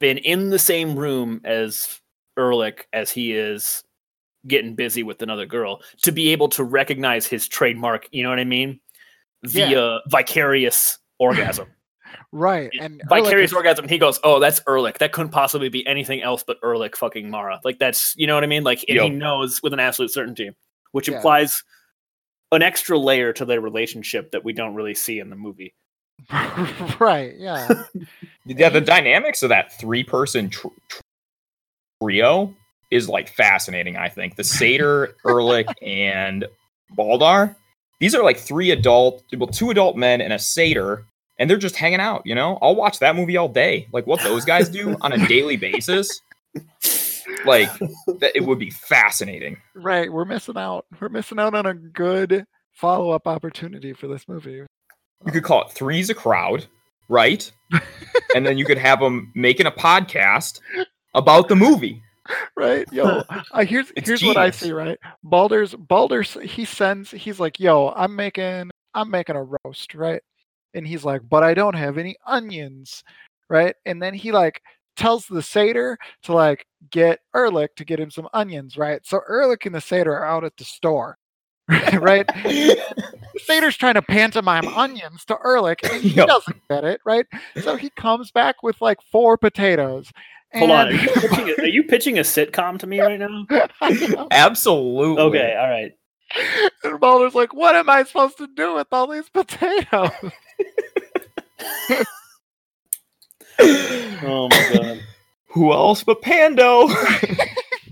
[0.00, 2.00] been in the same room as
[2.38, 3.82] Erlik as he is
[4.46, 8.08] getting busy with another girl to be able to recognize his trademark.
[8.12, 8.80] You know what I mean?
[9.42, 9.66] Yeah.
[9.68, 11.68] Via vicarious orgasm.
[12.32, 12.70] Right?
[12.80, 13.88] And vicarious Erlik is- orgasm.
[13.88, 14.98] He goes, "Oh, that's Erlik.
[14.98, 18.44] That couldn't possibly be anything else but Erlik fucking Mara." Like that's you know what
[18.44, 18.64] I mean.
[18.64, 20.50] Like and he knows with an absolute certainty,
[20.92, 21.16] which Yeah.
[21.16, 21.62] implies
[22.52, 25.74] an extra layer to their relationship that we don't really see in the movie.
[27.00, 27.34] right?
[27.36, 27.84] Yeah.
[28.46, 31.00] yeah the dynamics of that three person tr- tr-
[32.02, 32.54] trio
[32.90, 33.96] is like fascinating.
[33.96, 36.44] I think the Satyr, Erlik, and
[36.96, 37.56] Baldar.
[38.00, 41.04] These are like three adult, well, two adult men and a satyr,
[41.38, 42.22] and they're just hanging out.
[42.24, 43.88] You know, I'll watch that movie all day.
[43.92, 46.20] Like what those guys do on a daily basis.
[47.46, 49.56] Like that, it would be fascinating.
[49.74, 50.10] right.
[50.12, 50.86] We're missing out.
[51.00, 54.62] We're missing out on a good follow up opportunity for this movie.
[55.26, 56.66] You could call it Three's a Crowd,
[57.08, 57.50] right?
[58.34, 60.60] and then you could have them making a podcast
[61.14, 62.02] about the movie.
[62.56, 63.22] right yo
[63.52, 67.92] I here's It's here's what i see right baldar's baldar's he sends he's like yo
[67.94, 70.22] i'm making i'm making a roast right
[70.74, 73.02] and he's like but i don't have any onions
[73.48, 74.60] right and then he like
[74.96, 79.66] tells the satyr to like get Erlik to get him some onions right so Erlik
[79.66, 81.18] and the satyr are out at the store
[81.94, 82.78] right the
[83.44, 86.26] satyr's trying to pantomime onions to Erlik and he Yep.
[86.28, 87.26] doesn't get it right
[87.62, 90.10] so he comes back with like four potatoes
[90.56, 93.44] Hold on, are you, pitching a, are you pitching a sitcom to me right now?
[94.30, 95.20] Absolutely.
[95.20, 95.92] Okay, all right.
[96.82, 100.10] And Baldar's like, what am I supposed to do with all these potatoes?
[103.60, 105.00] Oh my god.
[105.48, 106.88] Who else but Pando?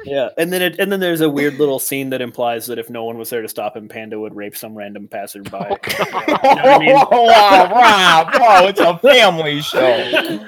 [0.05, 2.91] Yeah, and then it, and then there's a weird little scene that implies that if
[2.91, 5.49] no one was there to stop him, Pando would rape some random passerby.
[5.53, 6.97] Oh, You know I mean?
[7.13, 9.79] Oh, wow, Rob, oh, it's a family show.
[9.79, 10.45] That's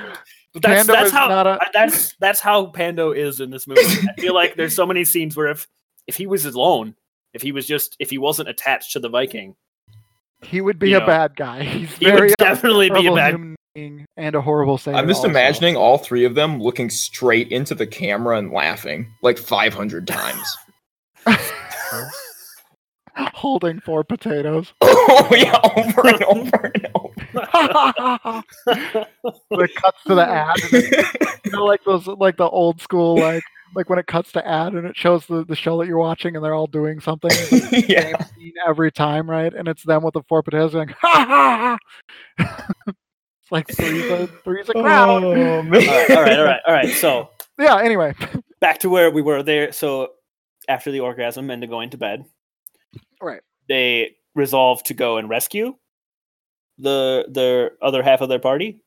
[0.60, 3.80] Pando that's is how not a- that's that's how Pando is in this movie.
[3.82, 5.68] I feel like there's so many scenes where if
[6.08, 6.96] if he was alone,
[7.34, 9.54] if he was just if he wasn't attached to the Viking,
[10.42, 11.62] He would be You a know, bad guy.
[11.64, 13.34] He's he very would definitely be a bad.
[13.34, 14.98] human being and a horrible sailor.
[14.98, 15.28] I'm just also.
[15.30, 20.56] imagining all three of them looking straight into the camera and laughing like 500 times.
[23.16, 24.72] holding four potatoes.
[24.80, 27.14] oh, yeah, over and over and over.
[29.50, 31.04] the cuts to the ad, and then,
[31.44, 33.42] you know, like those, like the old school, like
[33.74, 36.36] like when it cuts to ad and it shows the, the show that you're watching,
[36.36, 37.30] and they're all doing something.
[37.32, 38.02] It's like the yeah.
[38.02, 39.52] same scene every time, right?
[39.52, 41.78] And it's them with the four potatoes going, ha ha
[42.38, 42.54] ha.
[43.42, 45.24] it's like three's a three's a crowd.
[45.24, 45.74] Oh, man.
[45.74, 46.90] all right, all right, all right, all right.
[46.90, 47.78] So Yeah.
[47.78, 48.14] Anyway,
[48.60, 49.72] back to where we were there.
[49.72, 50.12] So
[50.68, 52.24] after the orgasm and to going to bed,
[53.20, 53.40] Right.
[53.68, 55.74] They resolve to go and rescue
[56.78, 58.80] the the other half of their party.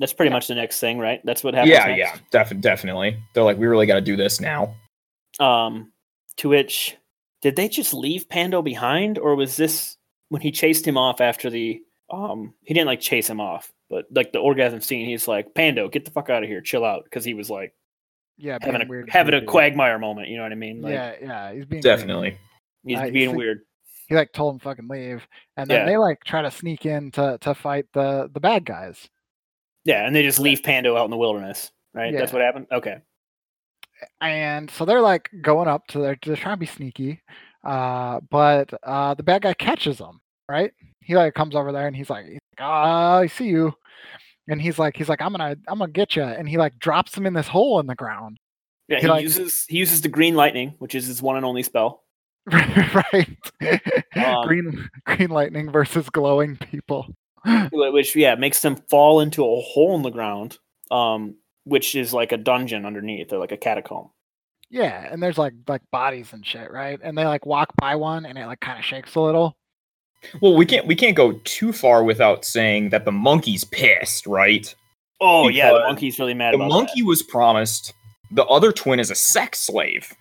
[0.00, 1.20] That's pretty much the next thing, right?
[1.24, 1.70] That's what happens.
[1.70, 1.98] Yeah, next.
[1.98, 3.16] yeah, def- definitely.
[3.34, 4.74] They're like, we really got to do this now.
[5.38, 5.92] Um,
[6.38, 6.96] to which
[7.42, 9.96] did they just leave Pando behind, or was this
[10.30, 11.80] when he chased him off after the
[12.10, 12.54] um?
[12.64, 16.04] He didn't like chase him off, but like the orgasm scene, he's like, "Pando, get
[16.04, 17.74] the fuck out of here, chill out," because he was like
[18.38, 19.04] yeah, having a weird.
[19.04, 19.50] and having a creepy.
[19.50, 20.28] Quagmire moment.
[20.28, 20.80] You know what I mean?
[20.82, 21.98] Like, yeah, yeah, he's being weird.
[21.98, 22.38] Definitely.
[22.84, 23.60] he's Uh, being see- weird.
[24.08, 25.26] He like told him fucking leave,
[25.56, 25.86] and then Yeah.
[25.86, 29.08] they like try to sneak in to to fight the the bad guys.
[29.84, 32.12] Yeah, and they just leave Pando out in the wilderness, right?
[32.12, 32.20] Yeah.
[32.20, 32.66] That's what happened.
[32.70, 32.98] Okay.
[34.20, 37.20] and so they're like going up to their they're trying to be sneaky,
[37.64, 40.20] uh, but uh, the bad guy catches them.
[40.48, 40.72] Right?
[41.00, 42.26] He like comes over there and he's like,
[42.58, 43.72] "Ah, I see you,"
[44.48, 47.16] and he's like, he's like, "I'm gonna, I'm gonna get you," and he like drops
[47.16, 48.36] him in this hole in the ground.
[48.88, 51.44] Yeah, He he like- uses he uses the green lightning, which is his one and
[51.46, 52.02] only spell.
[52.52, 53.28] right?
[54.16, 57.06] Um, green, green lightning versus glowing people.
[57.70, 60.58] wh- which yeah makes them fall into a hole in the ground
[60.90, 61.34] um
[61.64, 64.10] which is like a dungeon underneath or like a catacomb
[64.70, 66.98] Yeah, and there's like like bodies and shit, right?
[67.02, 69.56] And they like walk by one, and it like kind of shakes a little.
[70.40, 74.74] Well, we can't we can't go too far without saying that the monkey's pissed, right?
[75.20, 77.92] oh yeah the monkey's really mad The about monkey was promised
[78.30, 80.12] the other twin is a sex slave.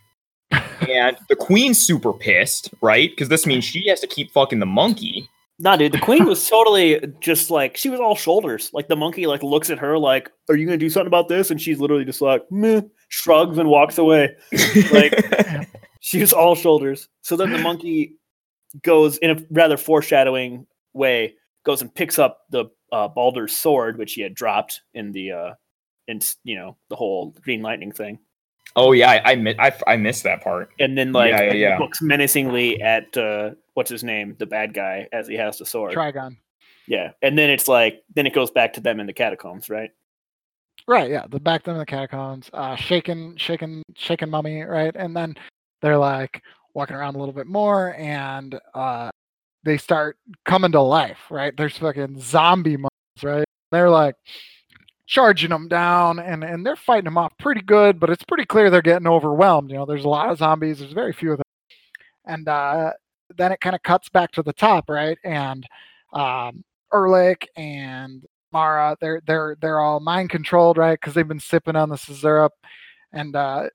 [0.51, 3.09] and the queen's super pissed, right?
[3.11, 5.29] Because this means she has to keep fucking the monkey.
[5.61, 8.69] Nah dude the queen was totally just like she was all shoulders.
[8.73, 11.51] Like the monkey like looks at her like are you gonna do something about this?
[11.51, 14.35] And she's literally just like meh shrugs and walks away.
[14.91, 15.67] Like-
[15.99, 17.09] she was all shoulders.
[17.21, 18.15] So then the monkey
[18.83, 21.35] goes in a rather foreshadowing way
[21.65, 25.53] goes and picks up the uh, Baldar's sword, which he had dropped in the uh,
[26.07, 28.17] in you know the whole Green Lightning thing,
[28.75, 30.69] oh yeah, I I, mi- I I missed that part.
[30.79, 31.77] and then like Yeah, yeah, yeah.
[31.79, 35.93] looks menacingly at uh, what's his name, the bad guy, as he has the sword.
[35.93, 36.35] Traigon.
[36.85, 39.89] Yeah, and then it's like then it goes back to them in the catacombs, right?
[40.85, 41.27] Right, yeah.
[41.29, 44.93] The back them in the catacombs, uh, shaking, shaking, shaking mummy, right?
[44.97, 45.33] And then
[45.81, 49.11] they're like walking around a little bit more, and uh,
[49.63, 51.55] they start coming to life, right?
[51.55, 53.45] There's fucking zombie mummies, right?
[53.71, 54.15] They're like
[55.07, 58.69] charging them down, and and they're fighting them off pretty good, but it's pretty clear
[58.69, 59.71] they're getting overwhelmed.
[59.71, 60.79] You know, there's a lot of zombies.
[60.79, 61.45] There's very few of them,
[62.25, 62.91] and uh,
[63.37, 65.17] then it kind of cuts back to the top, right?
[65.23, 65.65] And
[66.13, 66.63] um,
[66.93, 70.99] Erlik and Mara, they're they're they're all mind controlled, right?
[70.99, 72.53] Because they've been sipping on the syrup,
[73.13, 73.69] and uh,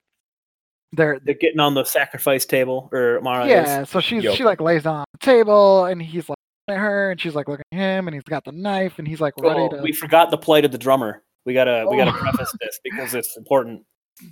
[0.91, 3.81] they're They're getting on the sacrifice table, or Mara yeah.
[3.81, 3.89] is.
[3.89, 4.35] So she's Yup.
[4.35, 6.37] she like lays on the table, and he's like
[6.67, 9.07] looking at her, and she's like looking at him, and he's got the knife, and
[9.07, 9.81] he's like ready Oh, to.
[9.81, 11.23] we forgot the plight of the drummer.
[11.45, 12.19] We gotta we gotta Oh.
[12.19, 13.83] preface this because it's important.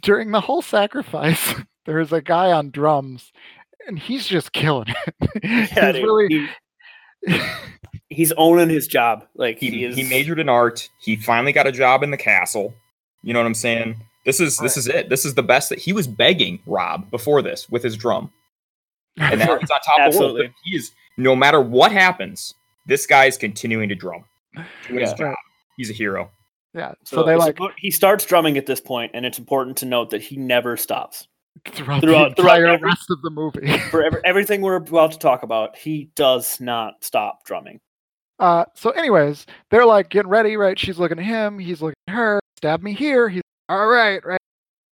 [0.01, 1.53] During the whole sacrifice,
[1.85, 3.31] there's a guy on drums,
[3.87, 5.15] and he's just killing it.
[5.43, 6.47] Yeah, he's dude, really.
[7.25, 7.39] he-
[8.09, 9.25] he's owning his job.
[9.35, 9.95] Like he, He is.
[9.95, 10.89] he majored in art.
[11.01, 12.73] He finally got a job in the castle.
[13.23, 13.95] You know what I'm saying?
[14.25, 15.09] This is this is it.
[15.09, 18.31] This is the best that he was begging Rob before this with his drum.
[19.17, 20.37] And now he's on top of the world.
[20.37, 22.53] But he is no matter what happens,
[22.87, 24.23] this guy is continuing to drum.
[24.87, 25.15] Doing his Yeah.
[25.15, 25.35] job.
[25.77, 26.29] He's a hero.
[26.73, 26.93] yeah.
[27.05, 29.85] So, So, they it's like he starts drumming at this point, and it's important to
[29.85, 31.27] note that he never stops.
[31.65, 33.77] Throughout, throughout- the throughout entire every- rest of the movie.
[33.89, 37.79] For ever, everything we're about to talk about, he does not stop drumming.
[38.39, 40.77] Uh, so, anyways, they're like getting ready, right?
[40.77, 42.39] She's looking at him, he's looking at her.
[42.57, 43.29] Stab me here.
[43.29, 44.39] He's all right, right.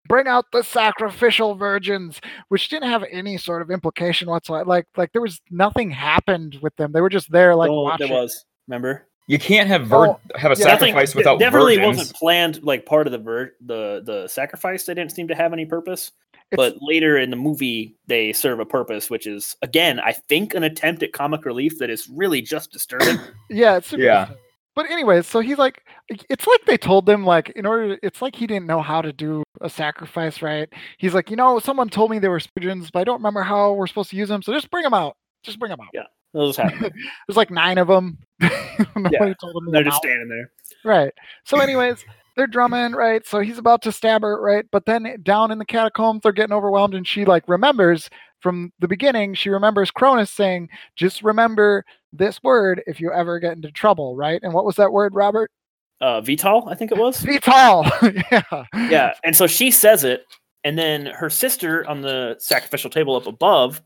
[0.07, 4.65] Bring out the sacrificial virgins, which didn't have any sort of implication whatsoever.
[4.65, 6.91] Like, like there was nothing happened with them.
[6.91, 8.09] They were just there, like oh, watching.
[8.09, 8.45] there was.
[8.67, 9.07] Remember?
[9.27, 10.63] You can't have vir- Oh, have a yeah.
[10.65, 11.97] sacrifice Nothing- without definitely virgins.
[11.97, 12.63] wasn't planned.
[12.63, 16.11] Like part of the ver- the the sacrifice, they didn't seem to have any purpose.
[16.51, 20.53] It's- but later in the movie, they serve a purpose, which is again, I think,
[20.53, 23.17] an attempt at comic relief that is really just disturbing.
[23.49, 24.19] Yeah, it's super Yeah.
[24.25, 24.43] disturbing.
[24.73, 25.83] But anyways, so he's like,
[26.29, 27.97] it's like they told them like in order.
[28.01, 30.67] It's like he didn't know how to do a sacrifice, right?
[30.97, 33.73] He's like, you know, someone told me they were surgeons, but I don't remember how
[33.73, 34.41] we're supposed to use them.
[34.41, 35.15] So just bring them out.
[35.43, 35.89] Just bring them out.
[36.33, 36.91] Those happen.
[37.27, 38.17] There's like nine of them.
[38.39, 39.07] Him.
[39.11, 40.51] They're just standing there.
[40.83, 41.13] Right.
[41.43, 42.05] So, anyways,
[42.35, 43.25] they're drumming, right?
[43.25, 44.65] So he's about to stab her, right?
[44.71, 48.09] But then down in the catacombs, they're getting overwhelmed, and she like remembers
[48.39, 49.33] from the beginning.
[49.33, 54.39] She remembers Cronus saying, "Just remember this word if you ever get into trouble," right?
[54.43, 55.51] And what was that word, Robert?
[55.99, 57.21] Uh, Vital, I think it was.
[57.21, 57.85] Vital.
[58.31, 58.63] yeah.
[58.89, 60.25] yeah, and so she says it,
[60.63, 63.81] and then her sister on the sacrificial table up above,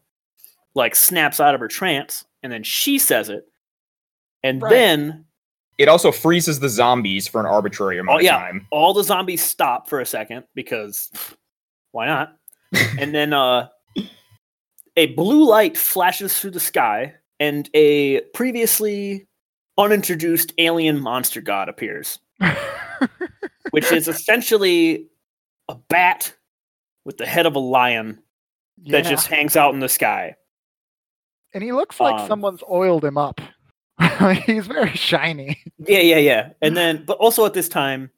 [0.76, 3.44] like snaps out of her trance, and then she says it,
[4.44, 4.70] and Right.
[4.70, 5.26] then
[5.80, 8.36] It also freezes the zombies for an arbitrary amount Oh, yeah.
[8.36, 8.68] of time.
[8.72, 11.12] all the zombies stop for a second because
[11.92, 12.38] why not?
[13.00, 13.68] and then uh,
[14.96, 19.28] a blue light flashes through the sky, and a previously
[19.78, 22.20] unintroduced alien monster god appears,
[23.72, 25.08] which is essentially
[25.68, 26.34] a bat
[27.04, 28.20] with the head of a lion
[28.88, 30.36] that just hangs out in the sky.
[31.56, 33.42] And he looks like um, someone's oiled him up.
[34.46, 35.64] He's very shiny.
[35.80, 36.50] Yeah, yeah, yeah.
[36.62, 38.12] And then, but also at this time,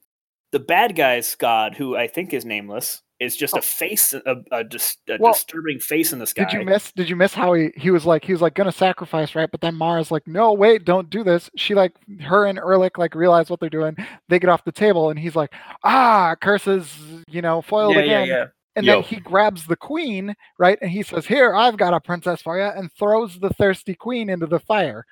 [0.51, 3.59] the bad guy's god, who I think is nameless, is just Oh.
[3.59, 6.45] a face, a, a, dis- a Well, disturbing face in the sky.
[6.45, 6.91] Did you miss?
[6.93, 9.49] Did you miss how he he was like he was like gonna sacrifice right?
[9.51, 11.49] But then Mara's like, no, wait, don't do this.
[11.55, 13.95] She like her and Erlik like realize what they're doing.
[14.29, 16.91] They get off the table, and he's like, ah, curses,
[17.27, 18.27] you know, foiled yeah, yeah, again.
[18.27, 18.45] yeah.
[18.77, 18.93] And Yo.
[19.01, 20.77] then he grabs the queen, right?
[20.81, 24.29] And he says, "Here, I've got a princess for you," and throws the thirsty queen
[24.29, 25.05] into the fire.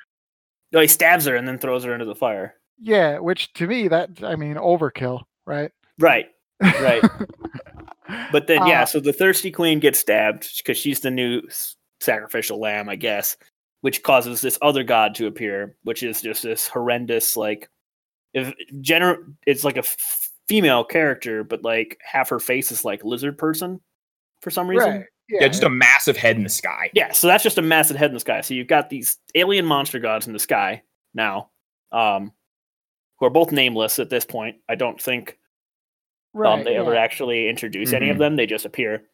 [0.71, 2.55] No, he stabs her and then throws her into the fire.
[2.79, 5.71] Yeah, which to me, that I mean, overkill, right?
[5.99, 6.27] Right.
[6.61, 7.03] Right.
[8.31, 11.41] But then, yeah, Uh, so the thirsty queen gets stabbed because she's the new
[11.99, 13.35] sacrificial lamb, I guess,
[13.81, 17.67] which causes this other god to appear, which is just this horrendous, like,
[18.35, 23.03] if gener- it's like a f- female character, but like half her face is like
[23.03, 23.79] lizard person
[24.41, 24.89] for some reason.
[24.89, 25.05] right.
[25.27, 26.91] Yeah, just a massive head in the sky.
[26.93, 28.41] Yeah, so that's just a massive head in the sky.
[28.41, 30.83] So you've got these alien monster gods in the sky
[31.15, 31.49] now,
[31.91, 32.31] um,
[33.19, 34.57] who are both nameless at this point.
[34.69, 35.39] I don't think
[36.33, 38.19] right, um, they ever actually introduce any of Mhm.
[38.19, 38.35] them.
[38.35, 39.07] They just appear.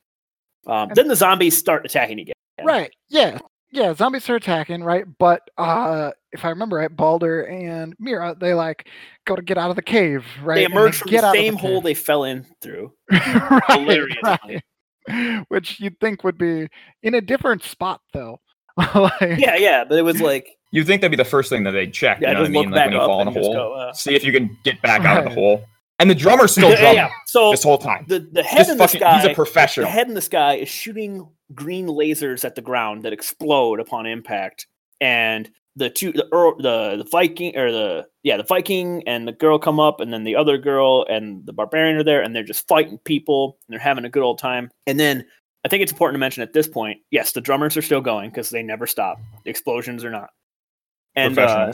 [0.67, 2.33] Um, then the zombies start attacking again.
[2.61, 2.91] Right.
[3.07, 3.39] Yeah.
[3.71, 3.93] Yeah.
[3.93, 5.05] Zombies are attacking, right?
[5.17, 8.87] But uh if I remember right, Baldar and Mira, they like
[9.25, 10.55] go to get out of the cave, right?
[10.55, 11.83] They And emerge from get the out of same hole cave.
[11.83, 12.93] they fell in through.
[13.11, 14.19] right, hilariously.
[14.23, 15.45] right.
[15.49, 16.67] Which you'd think would be
[17.03, 18.39] in a different spot though.
[18.95, 21.71] like, Yeah, yeah, but it was like You'd think that'd be the first thing that
[21.71, 22.21] they'd check.
[22.21, 22.71] Yeah, you know what I just look mean?
[22.71, 24.31] Like back when you up fall in a just hole, go, uh, see if you
[24.31, 25.65] can get back out of the hole.
[26.01, 27.11] And the drummer's still yeah, drumming yeah.
[27.27, 28.05] So this whole time.
[28.07, 29.85] the the head Just in the fucking, sky, he's a professional.
[29.85, 34.07] the head in the sky is shooting green lasers at the ground that explode upon
[34.07, 34.65] impact,
[34.99, 36.25] and the two the
[36.57, 40.23] the the Viking or the yeah the Viking and the girl come up, and then
[40.23, 43.79] the other girl and the barbarian are there, and they're just fighting people, and they're
[43.79, 45.25] having a good old time, and then.
[45.63, 48.31] I think it's important to mention at this point, yes, the drummers are still going
[48.31, 49.19] because they never stop.
[49.43, 50.31] The explosions are not.
[51.15, 51.71] And uh,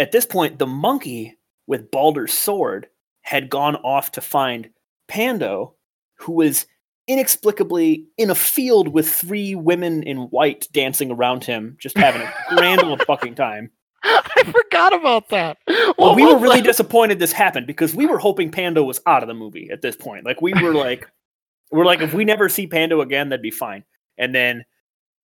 [0.00, 2.88] at this point, the monkey with Baldar's sword
[3.22, 4.70] had gone off to find
[5.08, 5.74] Pando,
[6.16, 6.66] who was
[7.06, 12.32] inexplicably in a field with three women in white dancing around him, just having a
[12.56, 13.70] grand old fucking time.
[14.02, 15.58] I forgot about that.
[15.98, 16.66] Well, we were really that?
[16.66, 19.96] disappointed this happened because we were hoping Pando was out of the movie at this
[19.96, 20.24] point.
[20.24, 21.06] Like we were like,
[21.70, 23.84] we're like, if we never see Pando again, that'd be fine.
[24.16, 24.64] And then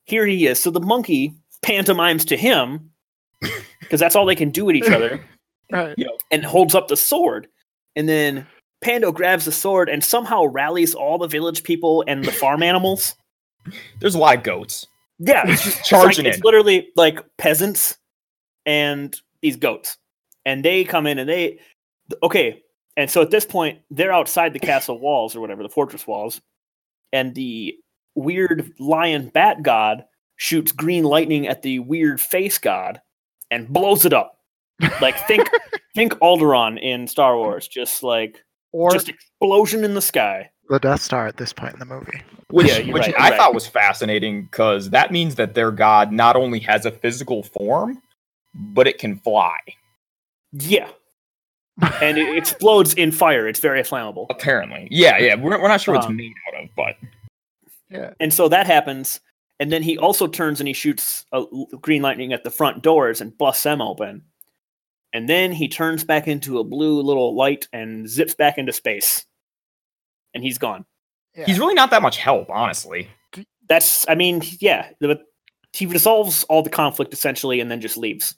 [0.05, 0.61] here he is.
[0.61, 2.91] So the monkey pantomimes to him
[3.81, 5.25] because that's all they can do at each other.
[5.73, 5.97] right.
[6.31, 7.49] and holds up the sword.
[7.97, 8.47] And then
[8.83, 13.15] Pando grabs the sword and somehow rallies all the village people and the farm animals.
[13.99, 14.87] There's a lot of goats.
[15.19, 17.97] Yeah, it's just it's Charging like, it's literally like peasants
[18.67, 19.97] and these goats.
[20.45, 21.59] And they come in and they
[22.23, 22.63] okay.
[22.97, 26.41] And so at this point, they're outside the castle walls or whatever, the fortress walls.
[27.13, 27.75] And the
[28.15, 30.05] weird lion bat god
[30.37, 33.01] shoots green lightning at the weird face god
[33.51, 34.39] and blows it up.
[35.01, 35.49] Like think
[35.97, 40.51] think Alderaan in Star Wars, just like Or just explosion in the sky.
[40.69, 42.23] The Death Star at this point in the movie.
[42.51, 43.37] Which, Yeah, which right, I right.
[43.37, 48.01] thought was fascinating because that means that their god not only has a physical form,
[48.55, 49.57] but it can fly.
[50.53, 50.89] Yeah.
[52.01, 53.47] And it explodes in fire.
[53.47, 54.27] It's very flammable.
[54.31, 55.35] Apparently, yeah, yeah.
[55.35, 56.95] We're, we're not sure what it's Um, made out of, but
[57.91, 58.11] yeah.
[58.19, 59.21] And so that happens.
[59.61, 62.83] And then he also turns and he shoots a l- green lightning at the front
[62.83, 64.23] doors and busts them open.
[65.13, 69.25] And then he turns back into a blue little light and zips back into space.
[70.35, 70.85] And he's gone.
[71.35, 71.47] yeah.
[71.47, 73.09] he's really not that much help, honestly.
[73.69, 74.91] That's, I mean, yeah.
[75.01, 75.21] The,
[75.73, 78.35] he resolves all the conflict essentially and then just leaves.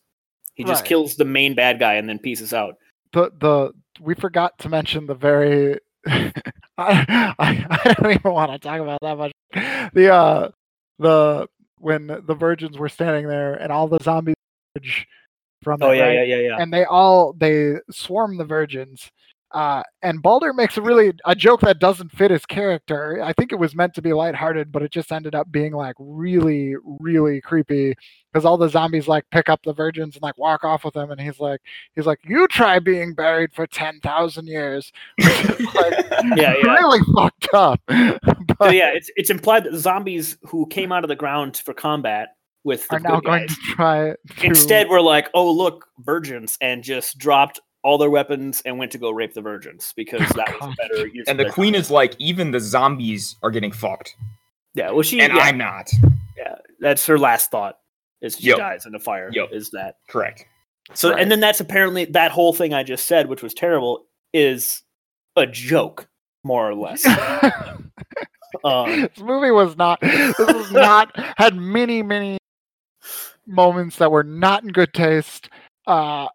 [0.54, 0.88] He just Right.
[0.88, 2.76] kills the main bad guy and then pieces out.
[3.12, 6.32] the the we forgot to mention the very I,
[6.78, 9.32] I I don't even want to talk about that much.
[9.92, 10.50] The uh
[10.98, 11.46] the
[11.78, 14.34] when the virgins were standing there and all the zombies
[14.76, 15.06] emerge
[15.62, 16.14] from Oh, it, yeah, right?
[16.28, 16.56] yeah, yeah, yeah.
[16.61, 19.11] and they all they swarm the virgins.
[19.52, 23.22] Uh, and Baldar makes a really a joke that doesn't fit his character.
[23.24, 25.96] I think it was meant to be lighthearted, but it just ended up being like
[25.98, 27.94] really, really creepy
[28.30, 31.11] because all the zombies like pick up the virgins and like walk off with them,
[31.11, 31.61] and he's like,
[31.96, 35.94] he's like, "You try being buried for ten thousand years," like
[36.36, 36.74] Yeah, yeah.
[36.74, 37.80] really fucked up.
[38.61, 42.30] So yeah, it's it's implied that zombies who came out of the ground for combat
[42.64, 43.98] with the are now going guys, to try.
[44.11, 48.90] To, instead we're like, oh look, virgins, and just dropped all their weapons and went
[48.92, 50.72] to go rape the virgins because that was God.
[50.72, 51.26] a better use.
[51.28, 51.80] And the queen time.
[51.80, 54.16] is like, even the zombies are getting fucked,
[54.74, 55.90] yeah, well she and yeah, I'm not.
[56.36, 57.78] yeah, that's her last thought.
[58.20, 58.56] Is she Yep.
[58.59, 59.30] dies in the fire?
[59.32, 59.50] Yep.
[59.52, 60.44] Is that Correct.
[60.94, 61.11] so?
[61.12, 61.22] Right.
[61.22, 64.82] And then that's apparently that whole thing I just said, which was terrible, is
[65.36, 66.09] a joke,
[66.42, 67.06] more or less.
[68.64, 70.00] um, this movie was not.
[70.00, 72.38] This was not had many many
[73.49, 75.49] moments that were not in good taste.
[75.86, 76.28] Uh,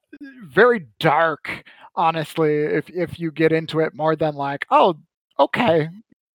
[0.45, 1.63] very dark.
[1.95, 4.95] Honestly, if if you get into it more than like, oh,
[5.39, 5.89] okay,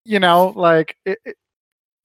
[0.05, 1.37] you know, like it, it,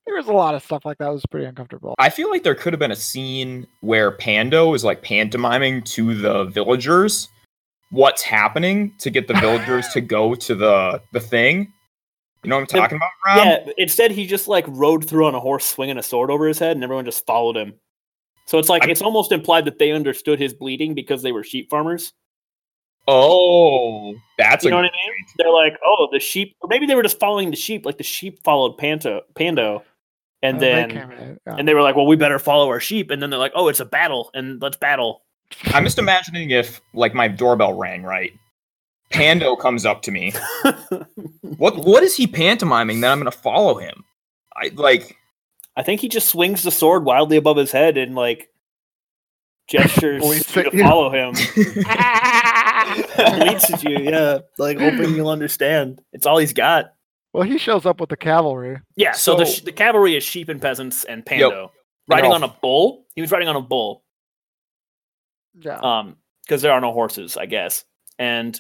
[0.06, 1.96] there was a lot of stuff like that was pretty uncomfortable.
[2.00, 6.16] I feel like there could have been a scene where Pando is like pantomiming to
[6.16, 7.30] the villagers
[7.94, 11.72] what's happening to get the villagers to go to the the thing.
[12.44, 13.38] You know what I'm talking about, Rob?
[13.38, 16.60] yeah, instead he just like rode through on a horse swinging a sword over his
[16.60, 17.76] head, and everyone just followed him.
[18.46, 21.44] So it's like I- it's almost implied that they understood his bleating because they were
[21.44, 22.14] sheep farmers.
[23.08, 25.26] Oh, that's You a know what I mean?
[25.38, 28.04] They're like, oh, the sheep, or maybe they were just following the sheep, like the
[28.04, 29.84] sheep followed Panto, Pando,
[30.42, 31.56] and oh, they then came in, yeah.
[31.58, 33.68] and they were like, well, we better follow our sheep, and then they're like, oh,
[33.68, 35.24] it's a battle, and let's battle.
[35.66, 38.32] I'm just imagining if like my doorbell rang, right?
[39.12, 40.34] Pando comes up to me.
[41.58, 44.04] What what is he pantomiming that I'm gonna follow him?
[44.56, 45.16] I like
[45.76, 48.50] I think he just swings the sword wildly above his head and like
[49.68, 50.84] gestures Points you at to you.
[50.84, 51.34] follow him.
[53.16, 56.02] Bleats at you, yeah, like hoping you'll understand.
[56.12, 56.94] It's all he's got.
[57.34, 58.80] well, he shows up with the cavalry.
[58.96, 61.72] Yeah, so, the, sh- the cavalry is sheep and peasants and Pando
[62.08, 63.06] riding all- on a bull.
[63.16, 64.04] He was riding on a bull,
[65.60, 65.78] Yeah.
[65.80, 67.86] um, because there are no horses, I guess.
[68.20, 68.60] And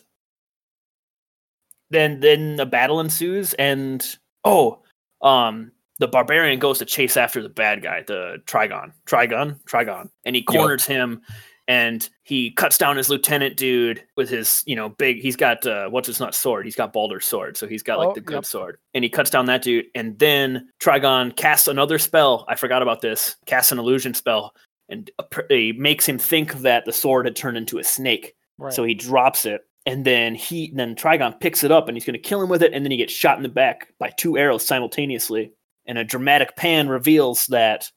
[1.89, 4.03] then then a battle ensues, and
[4.43, 4.79] oh,
[5.21, 10.35] um, the barbarian goes to chase after the bad guy, the Traigon, Traigon, Traigon, and
[10.35, 11.21] he corners him.
[11.65, 15.19] And he cuts down his lieutenant dude with his, you know, big.
[15.21, 16.65] He's got uh, what's his not sword.
[16.65, 18.45] He's got Baldar's sword, so he's got like Oh, the good yep.
[18.45, 18.79] sword.
[18.93, 19.85] And he cuts down that dude.
[19.95, 22.43] And then Traigon casts another spell.
[22.49, 23.37] I forgot about this.
[23.45, 24.53] Casts an illusion spell,
[24.89, 25.09] and
[25.47, 28.35] he makes him think that the sword had turned into a snake.
[28.57, 28.73] right.
[28.73, 32.13] So he drops it, and then he then Traigon picks it up, and he's going
[32.13, 34.37] to kill him with it, and then he gets shot in the back by two
[34.37, 35.53] arrows simultaneously.
[35.85, 37.89] And a dramatic pan reveals that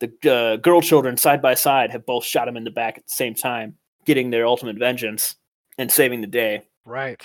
[0.00, 3.06] the uh, girl children side by side have both shot him in the back at
[3.06, 5.36] the same time, getting their ultimate vengeance
[5.78, 6.62] and saving the day.
[6.84, 7.22] Right.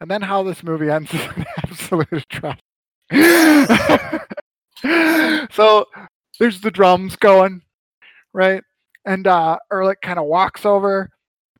[0.00, 2.60] And then how this movie ends is an absolute atrocity.
[5.52, 5.86] so
[6.38, 7.62] there's the drums going,
[8.32, 8.62] right?
[9.04, 11.08] And uh Erlik kind of walks over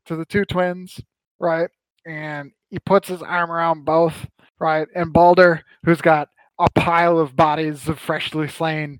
[0.05, 0.99] to the two twins,
[1.39, 1.69] right?
[2.05, 4.15] And he puts his arm around both,
[4.59, 4.87] right?
[4.95, 6.29] And Baldar, who's got
[6.59, 8.99] a pile of bodies of freshly slain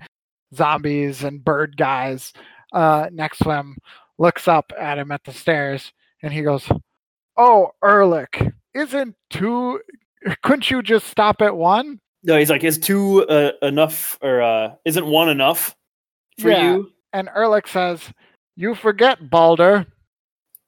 [0.53, 2.33] zombies and bird guys
[2.73, 3.77] uh, next to him,
[4.17, 5.91] looks up at him at the stairs
[6.21, 6.69] and he goes,
[7.37, 9.79] Oh, Erlik, isn't two?
[10.43, 11.99] Couldn't you just stop at one?
[12.23, 15.75] No, he's like, is two uh, enough, or uh, isn't one enough
[16.39, 16.75] for Yeah.
[16.75, 16.91] you?
[17.11, 18.01] And Erlik says,
[18.55, 19.85] You forget, Baldar.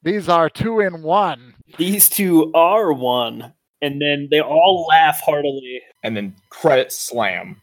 [0.03, 1.55] These are two in one.
[1.77, 3.53] These two are one.
[3.81, 5.81] And then they all laugh heartily.
[6.03, 7.61] and then credit slam.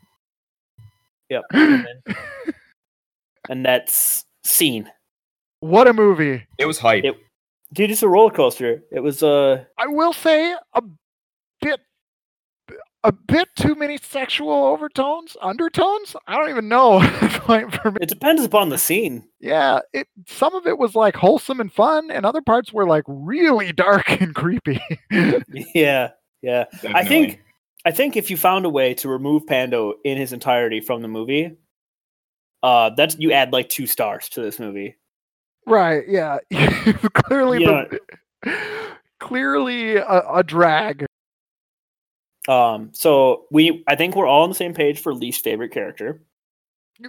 [1.31, 1.43] Yep.
[1.53, 2.15] And, then,
[3.49, 4.91] and that's scene.
[5.61, 6.47] what a movie.
[6.59, 7.05] It was hype.
[7.05, 7.17] It-
[7.73, 8.83] Dude, it's a roller coaster.
[8.93, 10.93] It was uh I will say a bit
[13.05, 16.15] a bit too many sexual overtones, undertones.
[16.27, 17.99] I don't even know at this point for me.
[18.01, 19.25] it depends upon the scene.
[19.41, 23.05] Yeah, it some of it was like wholesome and fun, and other parts were like
[23.09, 24.81] really dark and creepy.
[25.75, 26.11] Yeah.
[26.43, 26.65] Yeah.
[26.95, 27.41] I think
[27.85, 31.09] I think if you found a way to remove Pando in his entirety from the
[31.09, 31.57] movie,
[32.63, 34.97] uh that's you add like two stars to this movie.
[35.67, 36.05] right?
[36.09, 36.39] Yeah,
[37.15, 37.87] clearly You know-
[38.43, 38.87] the
[39.21, 41.07] clearly a, a drag.
[42.49, 46.20] Um so we I think we're all on the same page for least favorite character,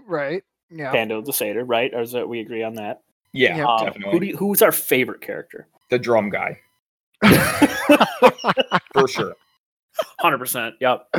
[0.08, 0.44] Right?
[0.70, 0.92] Yeah.
[0.92, 1.94] Pando the Satyr, right?
[1.94, 3.02] Or is that we agree on that?
[3.32, 3.66] yeah, Yeah.
[3.66, 4.20] Um, who definitely.
[4.20, 5.68] do you, who's our favorite character?
[5.90, 6.60] the drum guy
[8.94, 9.36] for sure.
[10.20, 10.76] Hundred percent.
[10.80, 11.08] Yep.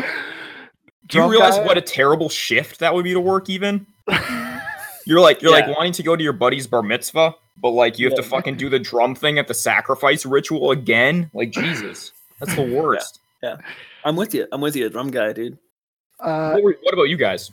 [1.08, 1.64] Do you realize guy?
[1.66, 3.48] what a terrible shift that would be to work?
[3.50, 3.86] Even
[5.06, 5.66] you're like you're Yeah.
[5.66, 8.56] like wanting to go to your buddy's bar mitzvah, but like you have to fucking
[8.56, 11.30] do the drum thing at the sacrifice ritual again.
[11.34, 13.20] Like Jesus, that's the worst.
[14.04, 14.46] I'm with you.
[14.52, 15.58] I'm with you, drum guy, dude.
[16.20, 17.50] uh, What, were- what about you guys?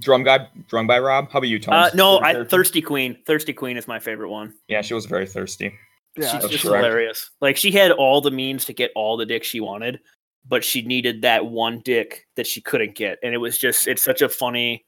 [0.00, 1.30] Drum guy, drum by Rob.
[1.30, 1.74] How about you, Tom?
[1.74, 3.16] Uh, no, I, Thirsty Queen.
[3.26, 4.52] Thirsty Queen is my favorite one.
[4.68, 5.72] Yeah, she was very thirsty.
[6.16, 6.84] yeah, She's just correct.
[6.84, 7.30] hilarious.
[7.40, 10.00] Like she had all the means to get all the dick she wanted,
[10.48, 14.02] but she needed that one dick that she couldn't get, and it was just it's
[14.02, 14.84] such a funny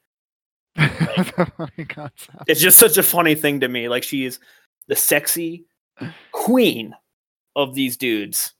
[0.75, 2.43] That's a funny concept.
[2.47, 3.87] it's just such a funny thing to me.
[3.87, 4.39] Like she's
[4.89, 5.65] the sexy
[6.33, 6.93] queen
[7.55, 8.53] of these dudes.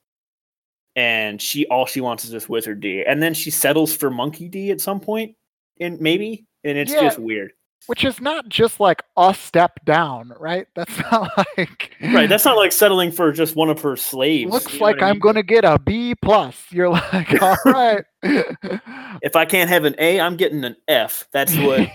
[0.98, 3.06] And she all she wants is this wizard D.
[3.08, 5.36] And then she settles for monkey D at some point,
[5.80, 6.46] and maybe.
[6.64, 7.02] And it's Yeah.
[7.04, 7.54] just weird.
[7.86, 10.66] Which is not just like a step down, right?
[10.76, 12.28] That's not like Right.
[12.28, 14.52] That's not like settling for just one of her slaves.
[14.52, 15.20] looks like I'm mean?
[15.20, 16.66] gonna get a B plus.
[16.72, 18.04] You're like, all right.
[18.24, 21.28] If I can't have an A, I'm getting an F.
[21.32, 21.88] That's what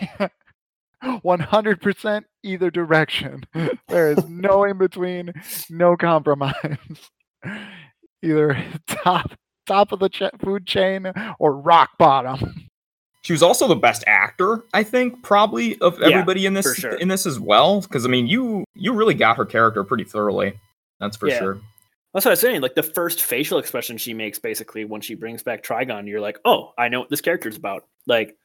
[1.23, 3.43] One hundred percent either direction.
[3.89, 5.33] There is no in between,
[5.69, 6.55] no compromise.
[8.23, 9.33] Either top
[9.67, 12.69] top of the ch- food chain or rock bottom.
[13.23, 16.95] She was also the best actor, I think, probably of Yeah, everybody in this sure.
[16.95, 17.81] in this as well.
[17.81, 20.55] Because I mean, you you really got her character pretty thoroughly.
[21.01, 21.39] That's for Yeah.
[21.39, 21.61] sure.
[22.15, 22.61] That's what I was saying.
[22.61, 26.39] Like the first facial expression she makes, basically, when she brings back Traigon, you're like,
[26.45, 27.85] oh, I know what this character's about.
[28.07, 28.37] Like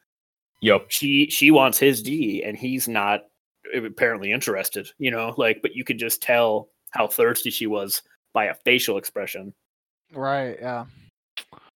[0.62, 0.86] Yep.
[0.90, 3.22] she she wants his D, and he's not
[3.74, 4.88] eh, apparently interested.
[5.00, 8.02] You know, like, but you could just tell how thirsty she was
[8.34, 9.54] by a facial expression.
[10.14, 10.58] Right.
[10.60, 10.86] Yeah.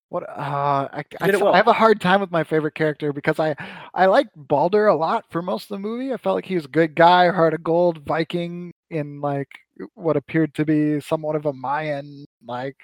[0.09, 0.23] What?
[0.23, 1.53] Uh, I, I, did it f- well.
[1.53, 3.55] I have a hard time with my favorite character because I
[3.93, 6.11] I like Baldar a lot for most of the movie.
[6.11, 9.47] I felt like he was a good guy, heart of gold, Viking in like
[9.95, 12.75] what appeared to be somewhat of a Mayan like.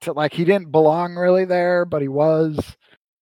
[0.00, 2.58] To like he didn't belong really there, but he was.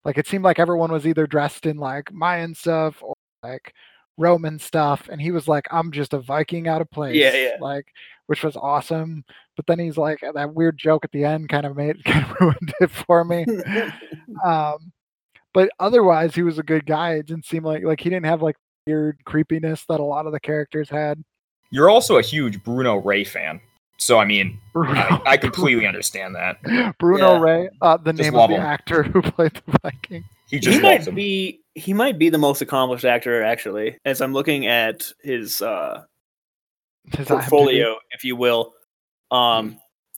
[0.06, 3.74] Like it seemed like everyone was either dressed in like Mayan stuff or like
[4.18, 7.58] Roman stuff, and he was like, "I'm just a Viking out of place." Yeah, yeah.
[7.60, 7.88] Like,
[8.28, 9.26] which was awesome.
[9.56, 12.36] But then he's like, that weird joke at the end kind of made kind of
[12.41, 13.45] ruined it for me.
[14.43, 14.91] Um,
[15.53, 17.14] but otherwise, he was a good guy.
[17.14, 20.34] It didn't seem like like he didn't have like weird creepiness that a lot of
[20.34, 21.24] the characters had.
[21.72, 23.62] You're also a huge Bruno Rey fan.
[23.97, 26.62] So I mean, I, I completely understand that.
[26.99, 27.39] Bruno Yeah.
[27.41, 28.62] Rey, uh, the Just name of the him.
[28.62, 30.26] actor who played the Viking.
[30.49, 31.16] He he just might him.
[31.16, 36.03] be he might be the most accomplished actor actually as i'm looking at his uh
[37.12, 37.28] His IMDb.
[37.28, 38.74] portfolio if you will
[39.32, 39.78] um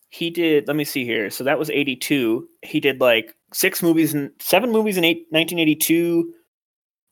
[0.09, 1.29] he did let me see here.
[1.29, 6.33] So that was 82 he did like six movies and seven movies in eight, 1982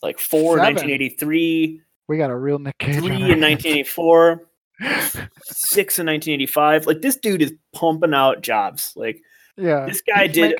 [0.03, 2.95] like four in 1983 We got a real Nick Cage.
[2.95, 4.41] three in 1984
[5.43, 8.91] six in 1985 like this dude is pumping out jobs.
[8.95, 9.21] Like
[9.57, 10.57] yeah, this guy did-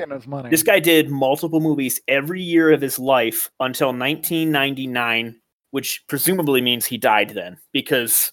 [0.50, 5.36] this guy did multiple movies every year of his life until 1999,
[5.72, 8.32] which presumably means he died then because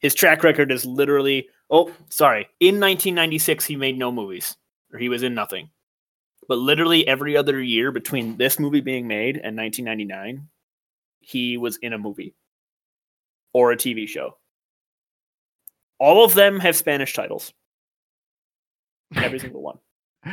[0.00, 2.48] his track record is literally oh, sorry.
[2.60, 4.56] In 1996 he made no movies
[4.92, 5.68] or he was in nothing.
[6.48, 10.48] But literally every other year between this movie being made and 1999,
[11.20, 12.34] he was in a movie
[13.52, 14.36] or a TV show.
[15.98, 17.52] All of them have Spanish titles.
[19.16, 19.78] Every single one.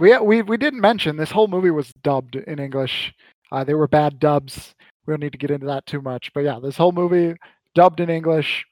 [0.00, 3.12] We we we didn't mention this whole movie was dubbed in English.
[3.50, 4.76] Uh, they were bad dubs.
[5.04, 7.34] We don't need to get into that too much, but yeah, this whole movie
[7.74, 8.64] dubbed in English,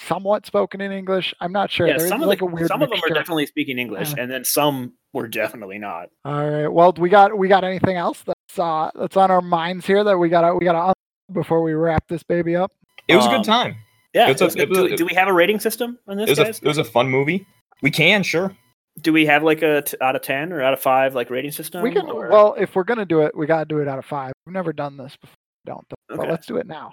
[0.00, 1.34] somewhat spoken in English.
[1.40, 1.86] I'm not sure.
[1.86, 4.12] Yeah, There's some of like the, a weird some of them are definitely speaking English,
[4.14, 4.22] Yeah.
[4.22, 6.08] and then some were definitely not.
[6.24, 6.68] All right.
[6.68, 10.16] Well, we got we got anything else that's uh that's on our minds here that
[10.18, 10.94] we gotta we gotta un-
[11.32, 12.72] before we wrap this baby up.
[13.08, 13.76] It was a Um, good time.
[14.12, 14.28] Yeah.
[14.28, 14.62] It's a- it was good.
[14.64, 16.64] it was do, a- do we have a rating system on It this, was a
[16.64, 17.46] it was a fun movie.
[17.82, 18.56] We can sure.
[19.00, 21.50] do we have like a t- out of ten or out of five like rating
[21.52, 21.82] system?
[21.82, 24.04] we can or- well if we're gonna do it, we gotta do it out of
[24.04, 24.32] five.
[24.46, 25.34] We've never done this before.
[25.64, 26.18] we Don't Okay.
[26.20, 26.92] but let's do it now.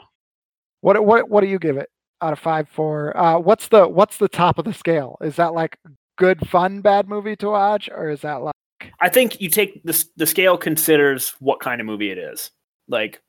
[0.82, 1.90] What what what do you give it
[2.24, 3.16] out of five for?
[3.18, 5.18] Uh, what's the what's the top of the scale?
[5.22, 5.78] Is that like
[6.18, 8.54] good fun bad movie to watch, or is that like
[9.00, 12.52] I think you take the the scale considers what kind of movie it is.
[12.88, 13.22] Like,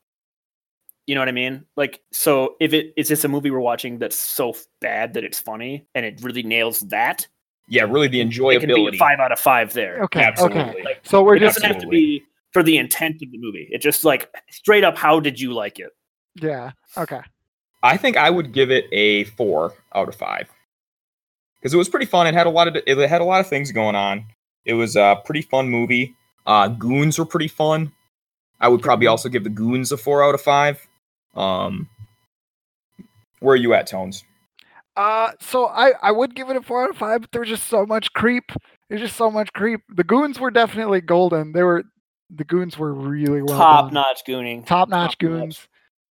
[1.07, 1.65] you know what I mean?
[1.77, 5.39] Like, so if it is this a movie we're watching that's so bad that it's
[5.41, 7.27] funny and it really nails that,
[7.69, 8.97] Yeah, really the it can be a enjoyability.
[8.99, 10.03] five out of five there.
[10.05, 10.21] okay?
[10.21, 10.27] Okay.
[10.29, 10.83] Absolutely.
[10.83, 12.23] Like, So we're it just doesn't have to be
[12.53, 13.69] for the intent of the movie.
[13.71, 15.91] It just like straight up, how did you like it?
[16.41, 16.73] yeah.
[16.97, 17.21] Okay.
[17.85, 20.49] I think I would give it a four out of five
[21.61, 22.27] because it was pretty fun.
[22.27, 24.25] It had a lot of it had a lot of things going on.
[24.65, 26.17] It was a pretty fun movie.
[26.47, 27.93] Uh, Goons were pretty fun.
[28.61, 30.87] I would probably also give the Goons a four out of five.
[31.35, 31.89] Um,
[33.41, 34.25] where are you at, Tones?
[34.97, 37.51] Uh, so I I would give it a four out of five, but there was
[37.51, 38.51] just so much creep.
[38.89, 39.81] There's just so much creep.
[39.95, 41.53] The goons were definitely golden.
[41.53, 41.85] They were
[42.31, 43.95] the goons were really well Top done.
[43.95, 44.65] notch gooning.
[44.65, 45.19] top notch top-notch.
[45.19, 45.69] goons.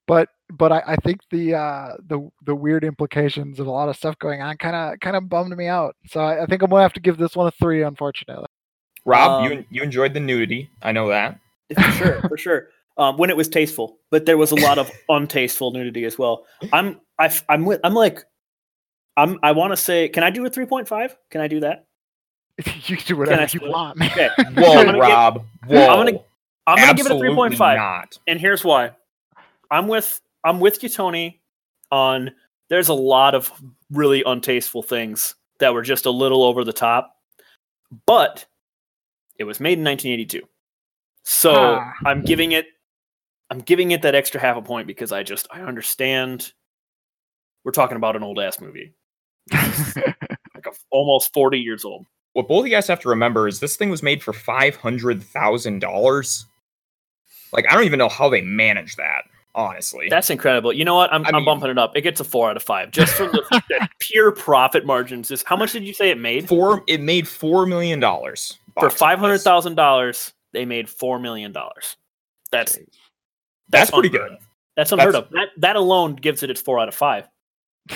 [0.06, 3.96] But but I, I think the uh the the weird implications of a lot of
[3.96, 5.96] stuff going on kind of kind of bummed me out.
[6.06, 8.46] So I, I think I'm gonna have to give this one a three, unfortunately.
[9.04, 10.70] Rob, Um, you you enjoyed the nudity.
[10.82, 11.38] I know that.
[11.74, 12.68] for sure, for sure.
[12.96, 16.46] Um, when it was tasteful, but there was a lot of untasteful nudity as well.
[16.72, 18.24] I'm I, I'm with I'm like
[19.16, 21.16] I'm I want to say, can I do a three point five?
[21.30, 21.86] Can I do that?
[22.86, 23.70] you can do whatever I you split?
[23.70, 24.02] want.
[24.02, 25.44] Okay, Whoa, I'm gonna give- Rob.
[25.66, 25.86] Whoa.
[25.88, 26.18] I'm gonna
[26.66, 27.76] I'm gonna give it a three point five.
[27.78, 28.18] Not.
[28.26, 28.90] and here's why.
[29.70, 31.40] I'm with I'm with you, Tony.
[31.90, 32.30] On
[32.68, 33.50] there's a lot of
[33.90, 37.14] really untasteful things that were just a little over the top,
[38.06, 38.44] but
[39.38, 40.42] it was made in 1982,
[41.24, 41.92] so Ah.
[42.04, 42.66] I'm giving it
[43.50, 46.52] I'm giving it that extra half a point because I just I understand
[47.64, 48.92] we're talking about an old ass movie,
[49.52, 52.06] like a, almost 40 years old.
[52.34, 54.76] What both of you guys have to remember is this thing was made for five
[54.76, 56.44] hundred thousand dollars.
[57.52, 59.22] Like I don't even know how they managed that.
[59.54, 60.72] Honestly, That's incredible.
[60.72, 61.12] You know what?
[61.12, 61.96] I'm, I I'm mean- bumping it up.
[61.96, 65.30] It gets a four out of five just for the, the pure profit margins.
[65.30, 66.46] Is how much did you say it made?
[66.46, 66.84] four.
[66.86, 71.96] It made four million dollars for five hundred thousand dollars, they made four million dollars.
[72.52, 72.86] That's That's,
[73.70, 74.32] that's pretty good.
[74.32, 74.38] of.
[74.76, 75.32] That's unheard That's- of.
[75.32, 77.26] That that alone gives it its four out of five.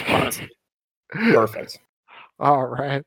[0.09, 0.49] Honestly,
[1.13, 1.79] Perfect.
[2.41, 3.05] All right.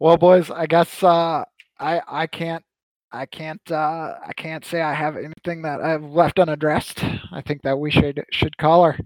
[0.00, 1.44] Well, boys, I guess uh,
[1.78, 2.64] I I can't
[3.12, 7.04] I can't uh, I can't say I have anything that I've left unaddressed.
[7.30, 8.98] I think that we should should call her.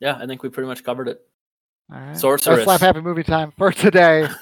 [0.00, 1.20] Yeah, I think we pretty much covered it.
[1.92, 2.16] All right.
[2.16, 2.56] Sorceress.
[2.56, 4.28] That's slap happy movie time for today.